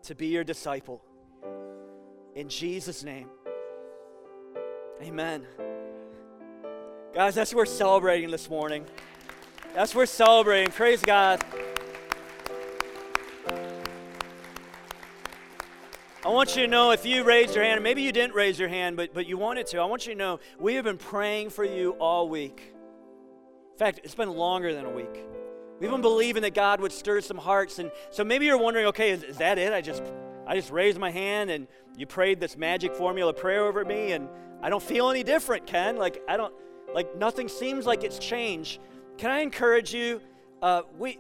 to 0.04 0.16
be 0.16 0.28
your 0.28 0.44
disciple. 0.44 1.04
In 2.36 2.48
Jesus' 2.48 3.04
name, 3.04 3.28
amen. 5.02 5.46
Guys, 7.14 7.36
that's 7.36 7.54
what 7.54 7.60
we're 7.60 7.66
celebrating 7.66 8.32
this 8.32 8.50
morning. 8.50 8.86
That's 9.74 9.94
what 9.94 10.02
we're 10.02 10.06
celebrating. 10.06 10.72
Praise 10.72 11.02
God. 11.02 11.44
Want 16.32 16.56
you 16.56 16.64
to 16.64 16.68
know 16.68 16.92
if 16.92 17.06
you 17.06 17.24
raised 17.24 17.56
your 17.56 17.64
hand, 17.64 17.80
or 17.80 17.84
maybe 17.84 18.02
you 18.02 18.12
didn't 18.12 18.36
raise 18.36 18.60
your 18.60 18.70
hand, 18.70 18.98
but, 18.98 19.14
but 19.14 19.28
you 19.28 19.38
wanted 19.38 19.68
to, 19.68 19.80
I 19.80 19.86
want 19.86 20.08
you 20.08 20.14
to 20.14 20.18
know 20.18 20.40
we 20.60 20.76
have 20.76 20.84
been 20.84 20.98
praying 20.98 21.52
for 21.52 21.64
you 21.64 21.92
all 22.00 22.28
week. 22.30 22.74
In 23.72 23.78
fact, 23.78 24.02
it's 24.04 24.16
been 24.16 24.32
longer 24.32 24.74
than 24.74 24.86
a 24.86 24.92
week. 24.92 25.26
We've 25.80 25.90
been 25.90 26.02
believing 26.02 26.44
that 26.44 26.54
God 26.54 26.80
would 26.80 26.92
stir 26.92 27.22
some 27.22 27.38
hearts. 27.38 27.80
And 27.80 27.92
so 28.12 28.24
maybe 28.24 28.46
you're 28.46 28.58
wondering, 28.58 28.86
okay, 28.88 29.10
is, 29.10 29.24
is 29.24 29.38
that 29.38 29.58
it? 29.58 29.74
I 29.74 29.82
just 29.82 30.04
I 30.46 30.56
just 30.56 30.70
raised 30.70 31.00
my 31.00 31.10
hand 31.10 31.50
and 31.50 31.68
you 31.98 32.06
prayed 32.06 32.40
this 32.40 32.56
magic 32.56 32.96
formula 32.96 33.34
prayer 33.34 33.66
over 33.66 33.84
me 33.84 34.12
and 34.12 34.30
I 34.62 34.70
don't 34.70 34.84
feel 34.84 35.10
any 35.10 35.24
different, 35.24 35.66
Ken. 35.66 35.98
Like 35.98 36.22
I 36.28 36.38
don't 36.38 36.54
like 36.94 37.18
nothing 37.18 37.48
seems 37.48 37.88
like 37.88 38.04
it's 38.04 38.20
changed. 38.20 38.80
Can 39.18 39.32
I 39.32 39.40
encourage 39.40 39.92
you? 39.92 40.22
Uh, 40.62 40.84
we 41.00 41.18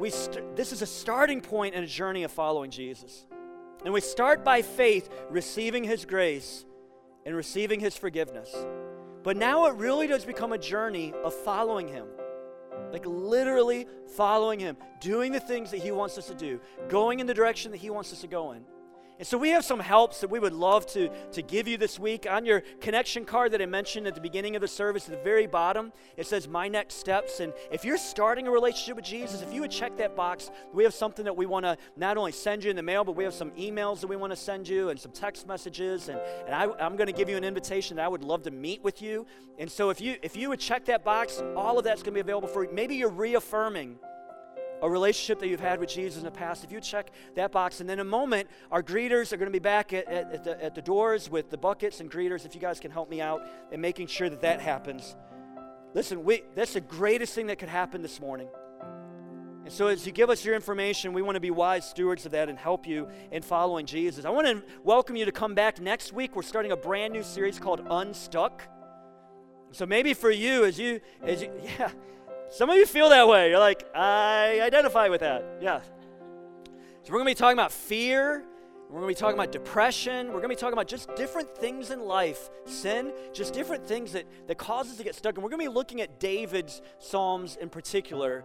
we 0.00 0.10
st- 0.10 0.56
this 0.56 0.72
is 0.72 0.82
a 0.82 0.86
starting 0.86 1.40
point 1.40 1.76
in 1.76 1.84
a 1.84 1.86
journey 1.86 2.24
of 2.24 2.32
following 2.32 2.72
Jesus. 2.72 3.26
And 3.84 3.92
we 3.92 4.00
start 4.00 4.44
by 4.44 4.62
faith, 4.62 5.10
receiving 5.30 5.84
His 5.84 6.04
grace 6.04 6.64
and 7.26 7.34
receiving 7.34 7.80
His 7.80 7.96
forgiveness. 7.96 8.54
But 9.22 9.36
now 9.36 9.66
it 9.66 9.74
really 9.74 10.06
does 10.06 10.24
become 10.24 10.52
a 10.52 10.58
journey 10.58 11.12
of 11.24 11.34
following 11.34 11.88
Him. 11.88 12.06
Like 12.92 13.06
literally 13.06 13.86
following 14.16 14.60
Him, 14.60 14.76
doing 15.00 15.32
the 15.32 15.40
things 15.40 15.70
that 15.70 15.80
He 15.80 15.90
wants 15.90 16.18
us 16.18 16.26
to 16.28 16.34
do, 16.34 16.60
going 16.88 17.20
in 17.20 17.26
the 17.26 17.34
direction 17.34 17.70
that 17.72 17.78
He 17.78 17.90
wants 17.90 18.12
us 18.12 18.20
to 18.20 18.26
go 18.26 18.52
in. 18.52 18.62
And 19.22 19.26
so 19.28 19.38
we 19.38 19.50
have 19.50 19.64
some 19.64 19.78
helps 19.78 20.20
that 20.22 20.30
we 20.30 20.40
would 20.40 20.52
love 20.52 20.84
to, 20.94 21.08
to 21.30 21.42
give 21.42 21.68
you 21.68 21.76
this 21.76 21.96
week. 21.96 22.26
On 22.28 22.44
your 22.44 22.64
connection 22.80 23.24
card 23.24 23.52
that 23.52 23.62
I 23.62 23.66
mentioned 23.66 24.08
at 24.08 24.16
the 24.16 24.20
beginning 24.20 24.56
of 24.56 24.62
the 24.62 24.66
service, 24.66 25.08
at 25.08 25.16
the 25.16 25.22
very 25.22 25.46
bottom, 25.46 25.92
it 26.16 26.26
says 26.26 26.48
My 26.48 26.66
Next 26.66 26.94
Steps. 26.94 27.38
And 27.38 27.52
if 27.70 27.84
you're 27.84 27.98
starting 27.98 28.48
a 28.48 28.50
relationship 28.50 28.96
with 28.96 29.04
Jesus, 29.04 29.40
if 29.40 29.54
you 29.54 29.60
would 29.60 29.70
check 29.70 29.96
that 29.98 30.16
box, 30.16 30.50
we 30.72 30.82
have 30.82 30.92
something 30.92 31.24
that 31.24 31.36
we 31.36 31.46
want 31.46 31.64
to 31.64 31.78
not 31.96 32.16
only 32.16 32.32
send 32.32 32.64
you 32.64 32.70
in 32.70 32.74
the 32.74 32.82
mail, 32.82 33.04
but 33.04 33.14
we 33.14 33.22
have 33.22 33.32
some 33.32 33.52
emails 33.52 34.00
that 34.00 34.08
we 34.08 34.16
want 34.16 34.32
to 34.32 34.36
send 34.36 34.66
you 34.66 34.88
and 34.88 34.98
some 34.98 35.12
text 35.12 35.46
messages. 35.46 36.08
And, 36.08 36.18
and 36.46 36.52
I, 36.52 36.64
I'm 36.84 36.96
going 36.96 37.06
to 37.06 37.12
give 37.12 37.28
you 37.28 37.36
an 37.36 37.44
invitation 37.44 37.98
that 37.98 38.04
I 38.04 38.08
would 38.08 38.24
love 38.24 38.42
to 38.42 38.50
meet 38.50 38.82
with 38.82 39.00
you. 39.00 39.24
And 39.56 39.70
so 39.70 39.90
if 39.90 40.00
you 40.00 40.16
if 40.22 40.34
you 40.34 40.48
would 40.48 40.58
check 40.58 40.86
that 40.86 41.04
box, 41.04 41.40
all 41.54 41.78
of 41.78 41.84
that's 41.84 42.02
going 42.02 42.12
to 42.12 42.16
be 42.16 42.20
available 42.20 42.48
for 42.48 42.64
you. 42.64 42.72
Maybe 42.72 42.96
you're 42.96 43.08
reaffirming 43.08 44.00
a 44.82 44.90
relationship 44.90 45.38
that 45.38 45.48
you've 45.48 45.60
had 45.60 45.78
with 45.78 45.88
Jesus 45.88 46.18
in 46.18 46.24
the 46.24 46.30
past, 46.30 46.64
if 46.64 46.72
you 46.72 46.80
check 46.80 47.10
that 47.36 47.52
box, 47.52 47.80
and 47.80 47.88
then 47.88 48.00
in 48.00 48.06
a 48.06 48.10
moment, 48.10 48.48
our 48.72 48.82
greeters 48.82 49.32
are 49.32 49.36
going 49.36 49.46
to 49.46 49.52
be 49.52 49.60
back 49.60 49.92
at, 49.92 50.06
at, 50.08 50.32
at, 50.32 50.44
the, 50.44 50.64
at 50.64 50.74
the 50.74 50.82
doors 50.82 51.30
with 51.30 51.50
the 51.50 51.56
buckets 51.56 52.00
and 52.00 52.10
greeters. 52.10 52.44
If 52.44 52.54
you 52.54 52.60
guys 52.60 52.80
can 52.80 52.90
help 52.90 53.08
me 53.08 53.20
out 53.20 53.46
in 53.70 53.80
making 53.80 54.08
sure 54.08 54.28
that 54.28 54.40
that 54.42 54.60
happens. 54.60 55.14
Listen, 55.94 56.24
we, 56.24 56.42
that's 56.56 56.72
the 56.72 56.80
greatest 56.80 57.34
thing 57.34 57.46
that 57.46 57.58
could 57.58 57.68
happen 57.68 58.02
this 58.02 58.20
morning. 58.20 58.48
And 59.64 59.72
so, 59.72 59.86
as 59.86 60.04
you 60.04 60.10
give 60.10 60.28
us 60.28 60.44
your 60.44 60.56
information, 60.56 61.12
we 61.12 61.22
want 61.22 61.36
to 61.36 61.40
be 61.40 61.52
wise 61.52 61.88
stewards 61.88 62.26
of 62.26 62.32
that 62.32 62.48
and 62.48 62.58
help 62.58 62.84
you 62.84 63.08
in 63.30 63.42
following 63.42 63.86
Jesus. 63.86 64.24
I 64.24 64.30
want 64.30 64.48
to 64.48 64.62
welcome 64.82 65.14
you 65.14 65.24
to 65.24 65.32
come 65.32 65.54
back 65.54 65.80
next 65.80 66.12
week. 66.12 66.34
We're 66.34 66.42
starting 66.42 66.72
a 66.72 66.76
brand 66.76 67.12
new 67.12 67.22
series 67.22 67.60
called 67.60 67.86
Unstuck. 67.88 68.62
So 69.70 69.86
maybe 69.86 70.14
for 70.14 70.30
you, 70.30 70.64
as 70.64 70.78
you, 70.80 71.00
as 71.22 71.42
you, 71.42 71.52
yeah, 71.78 71.90
some 72.52 72.68
of 72.68 72.76
you 72.76 72.84
feel 72.84 73.08
that 73.08 73.26
way. 73.26 73.48
You're 73.48 73.58
like, 73.58 73.88
I 73.94 74.60
identify 74.60 75.08
with 75.08 75.22
that. 75.22 75.42
Yeah. 75.62 75.80
So 77.02 77.10
we're 77.10 77.18
going 77.18 77.24
to 77.24 77.30
be 77.30 77.34
talking 77.34 77.56
about 77.56 77.72
fear. 77.72 78.44
We're 78.90 79.00
going 79.00 79.14
to 79.14 79.16
be 79.16 79.18
talking 79.18 79.38
about 79.38 79.52
depression. 79.52 80.26
We're 80.26 80.34
going 80.34 80.42
to 80.44 80.48
be 80.50 80.56
talking 80.56 80.74
about 80.74 80.86
just 80.86 81.14
different 81.16 81.56
things 81.56 81.90
in 81.90 82.00
life, 82.00 82.50
sin, 82.66 83.14
just 83.32 83.54
different 83.54 83.86
things 83.86 84.12
that, 84.12 84.26
that 84.48 84.58
cause 84.58 84.90
us 84.90 84.98
to 84.98 85.02
get 85.02 85.14
stuck. 85.14 85.36
And 85.36 85.42
we're 85.42 85.48
going 85.48 85.62
to 85.62 85.70
be 85.70 85.74
looking 85.74 86.02
at 86.02 86.20
David's 86.20 86.82
Psalms 86.98 87.56
in 87.56 87.70
particular, 87.70 88.44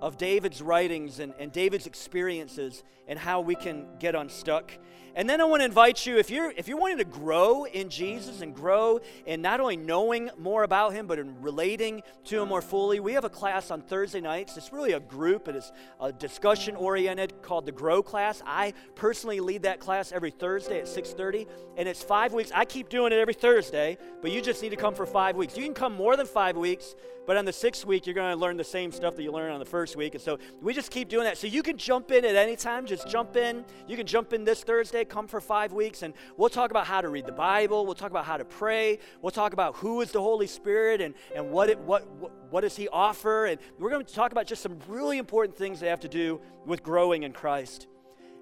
of 0.00 0.18
David's 0.18 0.60
writings 0.60 1.18
and, 1.18 1.34
and 1.38 1.52
David's 1.52 1.86
experiences 1.86 2.82
and 3.08 3.18
how 3.18 3.40
we 3.40 3.54
can 3.54 3.86
get 3.98 4.14
unstuck. 4.14 4.72
And 5.16 5.30
then 5.30 5.40
I 5.40 5.44
want 5.44 5.60
to 5.60 5.64
invite 5.64 6.06
you, 6.06 6.18
if 6.18 6.28
you're 6.28 6.50
if 6.56 6.66
you're 6.66 6.76
wanting 6.76 6.98
to 6.98 7.04
grow 7.04 7.66
in 7.66 7.88
Jesus 7.88 8.40
and 8.40 8.52
grow 8.52 8.98
in 9.26 9.42
not 9.42 9.60
only 9.60 9.76
knowing 9.76 10.28
more 10.36 10.64
about 10.64 10.92
him, 10.92 11.06
but 11.06 11.20
in 11.20 11.40
relating 11.40 12.02
to 12.24 12.42
him 12.42 12.48
more 12.48 12.60
fully, 12.60 12.98
we 12.98 13.12
have 13.12 13.22
a 13.22 13.30
class 13.30 13.70
on 13.70 13.80
Thursday 13.80 14.20
nights. 14.20 14.56
It's 14.56 14.72
really 14.72 14.92
a 14.92 15.00
group, 15.00 15.46
it 15.46 15.54
is 15.54 15.70
a 16.00 16.10
discussion 16.10 16.74
oriented 16.74 17.42
called 17.42 17.64
the 17.64 17.70
Grow 17.70 18.02
class. 18.02 18.42
I 18.44 18.74
personally 18.96 19.38
lead 19.38 19.62
that 19.62 19.78
class 19.78 20.10
every 20.10 20.32
Thursday 20.32 20.80
at 20.80 20.88
6:30, 20.88 21.46
and 21.76 21.88
it's 21.88 22.02
five 22.02 22.32
weeks. 22.32 22.50
I 22.52 22.64
keep 22.64 22.88
doing 22.88 23.12
it 23.12 23.20
every 23.20 23.34
Thursday, 23.34 23.98
but 24.20 24.32
you 24.32 24.42
just 24.42 24.62
need 24.62 24.70
to 24.70 24.76
come 24.76 24.96
for 24.96 25.06
five 25.06 25.36
weeks. 25.36 25.56
You 25.56 25.62
can 25.62 25.74
come 25.74 25.94
more 25.94 26.16
than 26.16 26.26
five 26.26 26.56
weeks, 26.56 26.96
but 27.26 27.36
on 27.36 27.44
the 27.44 27.52
sixth 27.52 27.86
week, 27.86 28.06
you're 28.06 28.14
going 28.14 28.30
to 28.30 28.40
learn 28.40 28.56
the 28.56 28.64
same 28.64 28.92
stuff 28.92 29.16
that 29.16 29.22
you 29.22 29.32
learned 29.32 29.52
on 29.52 29.58
the 29.58 29.64
first 29.64 29.96
week. 29.96 30.14
And 30.14 30.22
so 30.22 30.38
we 30.60 30.74
just 30.74 30.90
keep 30.90 31.08
doing 31.08 31.24
that. 31.24 31.38
So 31.38 31.46
you 31.46 31.62
can 31.62 31.78
jump 31.78 32.10
in 32.10 32.24
at 32.24 32.36
any 32.36 32.56
time. 32.56 32.86
Just 32.86 33.08
jump 33.08 33.36
in. 33.36 33.64
You 33.88 33.96
can 33.96 34.06
jump 34.06 34.32
in 34.32 34.44
this 34.44 34.62
Thursday, 34.62 35.04
come 35.04 35.26
for 35.26 35.40
five 35.40 35.72
weeks, 35.72 36.02
and 36.02 36.14
we'll 36.36 36.50
talk 36.50 36.70
about 36.70 36.86
how 36.86 37.00
to 37.00 37.08
read 37.08 37.26
the 37.26 37.32
Bible. 37.32 37.86
We'll 37.86 37.94
talk 37.94 38.10
about 38.10 38.24
how 38.26 38.36
to 38.36 38.44
pray. 38.44 38.98
We'll 39.22 39.30
talk 39.30 39.52
about 39.52 39.76
who 39.76 40.00
is 40.02 40.12
the 40.12 40.20
Holy 40.20 40.46
Spirit 40.46 41.00
and, 41.00 41.14
and 41.34 41.50
what, 41.50 41.70
it, 41.70 41.78
what, 41.78 42.06
what, 42.18 42.32
what 42.50 42.60
does 42.60 42.76
He 42.76 42.88
offer. 42.88 43.46
And 43.46 43.58
we're 43.78 43.90
going 43.90 44.04
to 44.04 44.14
talk 44.14 44.32
about 44.32 44.46
just 44.46 44.62
some 44.62 44.78
really 44.86 45.18
important 45.18 45.56
things 45.56 45.80
that 45.80 45.88
have 45.88 46.00
to 46.00 46.08
do 46.08 46.40
with 46.66 46.82
growing 46.82 47.22
in 47.22 47.32
Christ. 47.32 47.86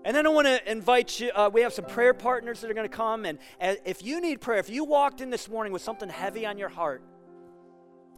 And 0.04 0.16
then 0.16 0.26
I 0.26 0.30
want 0.30 0.48
to 0.48 0.70
invite 0.70 1.20
you, 1.20 1.30
uh, 1.32 1.48
we 1.52 1.60
have 1.60 1.72
some 1.72 1.84
prayer 1.84 2.12
partners 2.12 2.60
that 2.60 2.70
are 2.70 2.74
going 2.74 2.88
to 2.88 2.96
come. 2.96 3.24
And 3.24 3.38
if 3.60 4.02
you 4.02 4.20
need 4.20 4.40
prayer, 4.40 4.58
if 4.58 4.68
you 4.68 4.84
walked 4.84 5.20
in 5.20 5.30
this 5.30 5.48
morning 5.48 5.72
with 5.72 5.82
something 5.82 6.08
heavy 6.08 6.44
on 6.44 6.58
your 6.58 6.68
heart, 6.68 7.04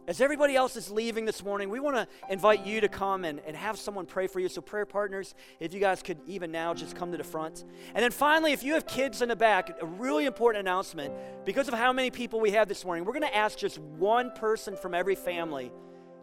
as 0.07 0.21
everybody 0.21 0.55
else 0.55 0.75
is 0.75 0.91
leaving 0.91 1.25
this 1.25 1.43
morning, 1.43 1.69
we 1.69 1.79
want 1.79 1.95
to 1.95 2.07
invite 2.29 2.65
you 2.65 2.81
to 2.81 2.87
come 2.87 3.25
and, 3.25 3.41
and 3.47 3.55
have 3.55 3.77
someone 3.77 4.05
pray 4.05 4.27
for 4.27 4.39
you. 4.39 4.47
So, 4.47 4.61
prayer 4.61 4.85
partners, 4.85 5.33
if 5.59 5.73
you 5.73 5.79
guys 5.79 6.01
could 6.03 6.19
even 6.27 6.51
now 6.51 6.73
just 6.73 6.95
come 6.95 7.11
to 7.11 7.17
the 7.17 7.23
front. 7.23 7.63
And 7.93 8.03
then 8.03 8.11
finally, 8.11 8.53
if 8.53 8.63
you 8.63 8.73
have 8.73 8.85
kids 8.85 9.21
in 9.21 9.29
the 9.29 9.35
back, 9.35 9.75
a 9.81 9.85
really 9.85 10.25
important 10.25 10.61
announcement 10.61 11.13
because 11.45 11.67
of 11.67 11.73
how 11.73 11.91
many 11.91 12.11
people 12.11 12.39
we 12.39 12.51
have 12.51 12.67
this 12.67 12.85
morning, 12.85 13.05
we're 13.05 13.13
going 13.13 13.23
to 13.23 13.35
ask 13.35 13.57
just 13.57 13.79
one 13.79 14.31
person 14.31 14.75
from 14.75 14.93
every 14.93 15.15
family 15.15 15.71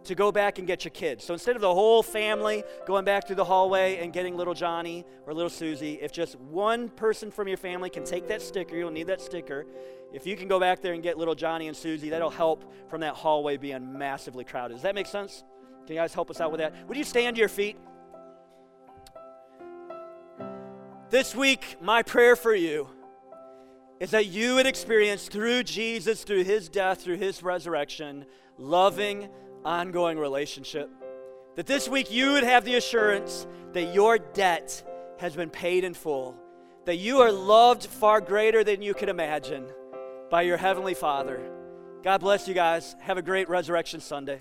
to 0.04 0.14
go 0.14 0.32
back 0.32 0.58
and 0.58 0.66
get 0.66 0.84
your 0.84 0.90
kids. 0.90 1.24
So 1.24 1.32
instead 1.32 1.56
of 1.56 1.62
the 1.62 1.72
whole 1.72 2.02
family 2.02 2.64
going 2.86 3.04
back 3.04 3.26
through 3.26 3.36
the 3.36 3.44
hallway 3.44 3.98
and 3.98 4.12
getting 4.12 4.36
little 4.36 4.54
Johnny 4.54 5.04
or 5.26 5.34
little 5.34 5.50
Susie, 5.50 5.94
if 6.00 6.12
just 6.12 6.38
one 6.38 6.88
person 6.88 7.30
from 7.30 7.48
your 7.48 7.56
family 7.56 7.90
can 7.90 8.04
take 8.04 8.28
that 8.28 8.42
sticker, 8.42 8.76
you'll 8.76 8.90
need 8.90 9.06
that 9.06 9.20
sticker. 9.20 9.66
If 10.12 10.26
you 10.26 10.36
can 10.36 10.48
go 10.48 10.60
back 10.60 10.82
there 10.82 10.92
and 10.92 11.02
get 11.02 11.16
little 11.18 11.34
Johnny 11.34 11.68
and 11.68 11.76
Susie, 11.76 12.10
that'll 12.10 12.30
help 12.30 12.72
from 12.88 13.00
that 13.00 13.14
hallway 13.14 13.56
being 13.56 13.96
massively 13.98 14.44
crowded. 14.44 14.74
Does 14.74 14.82
that 14.82 14.94
make 14.94 15.06
sense? 15.06 15.44
Can 15.86 15.96
you 15.96 16.00
guys 16.00 16.14
help 16.14 16.30
us 16.30 16.40
out 16.40 16.50
with 16.50 16.60
that? 16.60 16.86
Would 16.88 16.96
you 16.96 17.04
stand 17.04 17.36
to 17.36 17.40
your 17.40 17.48
feet? 17.48 17.76
This 21.10 21.34
week, 21.34 21.76
my 21.80 22.02
prayer 22.02 22.36
for 22.36 22.54
you 22.54 22.88
is 24.00 24.10
that 24.10 24.26
you 24.26 24.54
would 24.56 24.66
experience 24.66 25.28
through 25.28 25.62
Jesus, 25.62 26.24
through 26.24 26.44
his 26.44 26.68
death, 26.68 27.02
through 27.02 27.18
his 27.18 27.42
resurrection, 27.42 28.24
loving, 28.58 29.28
ongoing 29.64 30.18
relationship. 30.18 30.90
That 31.56 31.66
this 31.66 31.88
week 31.88 32.10
you 32.10 32.32
would 32.32 32.44
have 32.44 32.64
the 32.64 32.76
assurance 32.76 33.46
that 33.72 33.94
your 33.94 34.18
debt 34.18 34.82
has 35.18 35.36
been 35.36 35.50
paid 35.50 35.84
in 35.84 35.94
full 35.94 36.36
that 36.84 36.96
you 36.96 37.20
are 37.20 37.30
loved 37.30 37.86
far 37.86 38.20
greater 38.20 38.64
than 38.64 38.82
you 38.82 38.94
can 38.94 39.08
imagine 39.08 39.66
by 40.30 40.42
your 40.42 40.56
Heavenly 40.56 40.94
Father. 40.94 41.40
God 42.02 42.20
bless 42.20 42.48
you 42.48 42.54
guys. 42.54 42.96
Have 43.00 43.18
a 43.18 43.22
great 43.22 43.48
Resurrection 43.48 44.00
Sunday. 44.00 44.40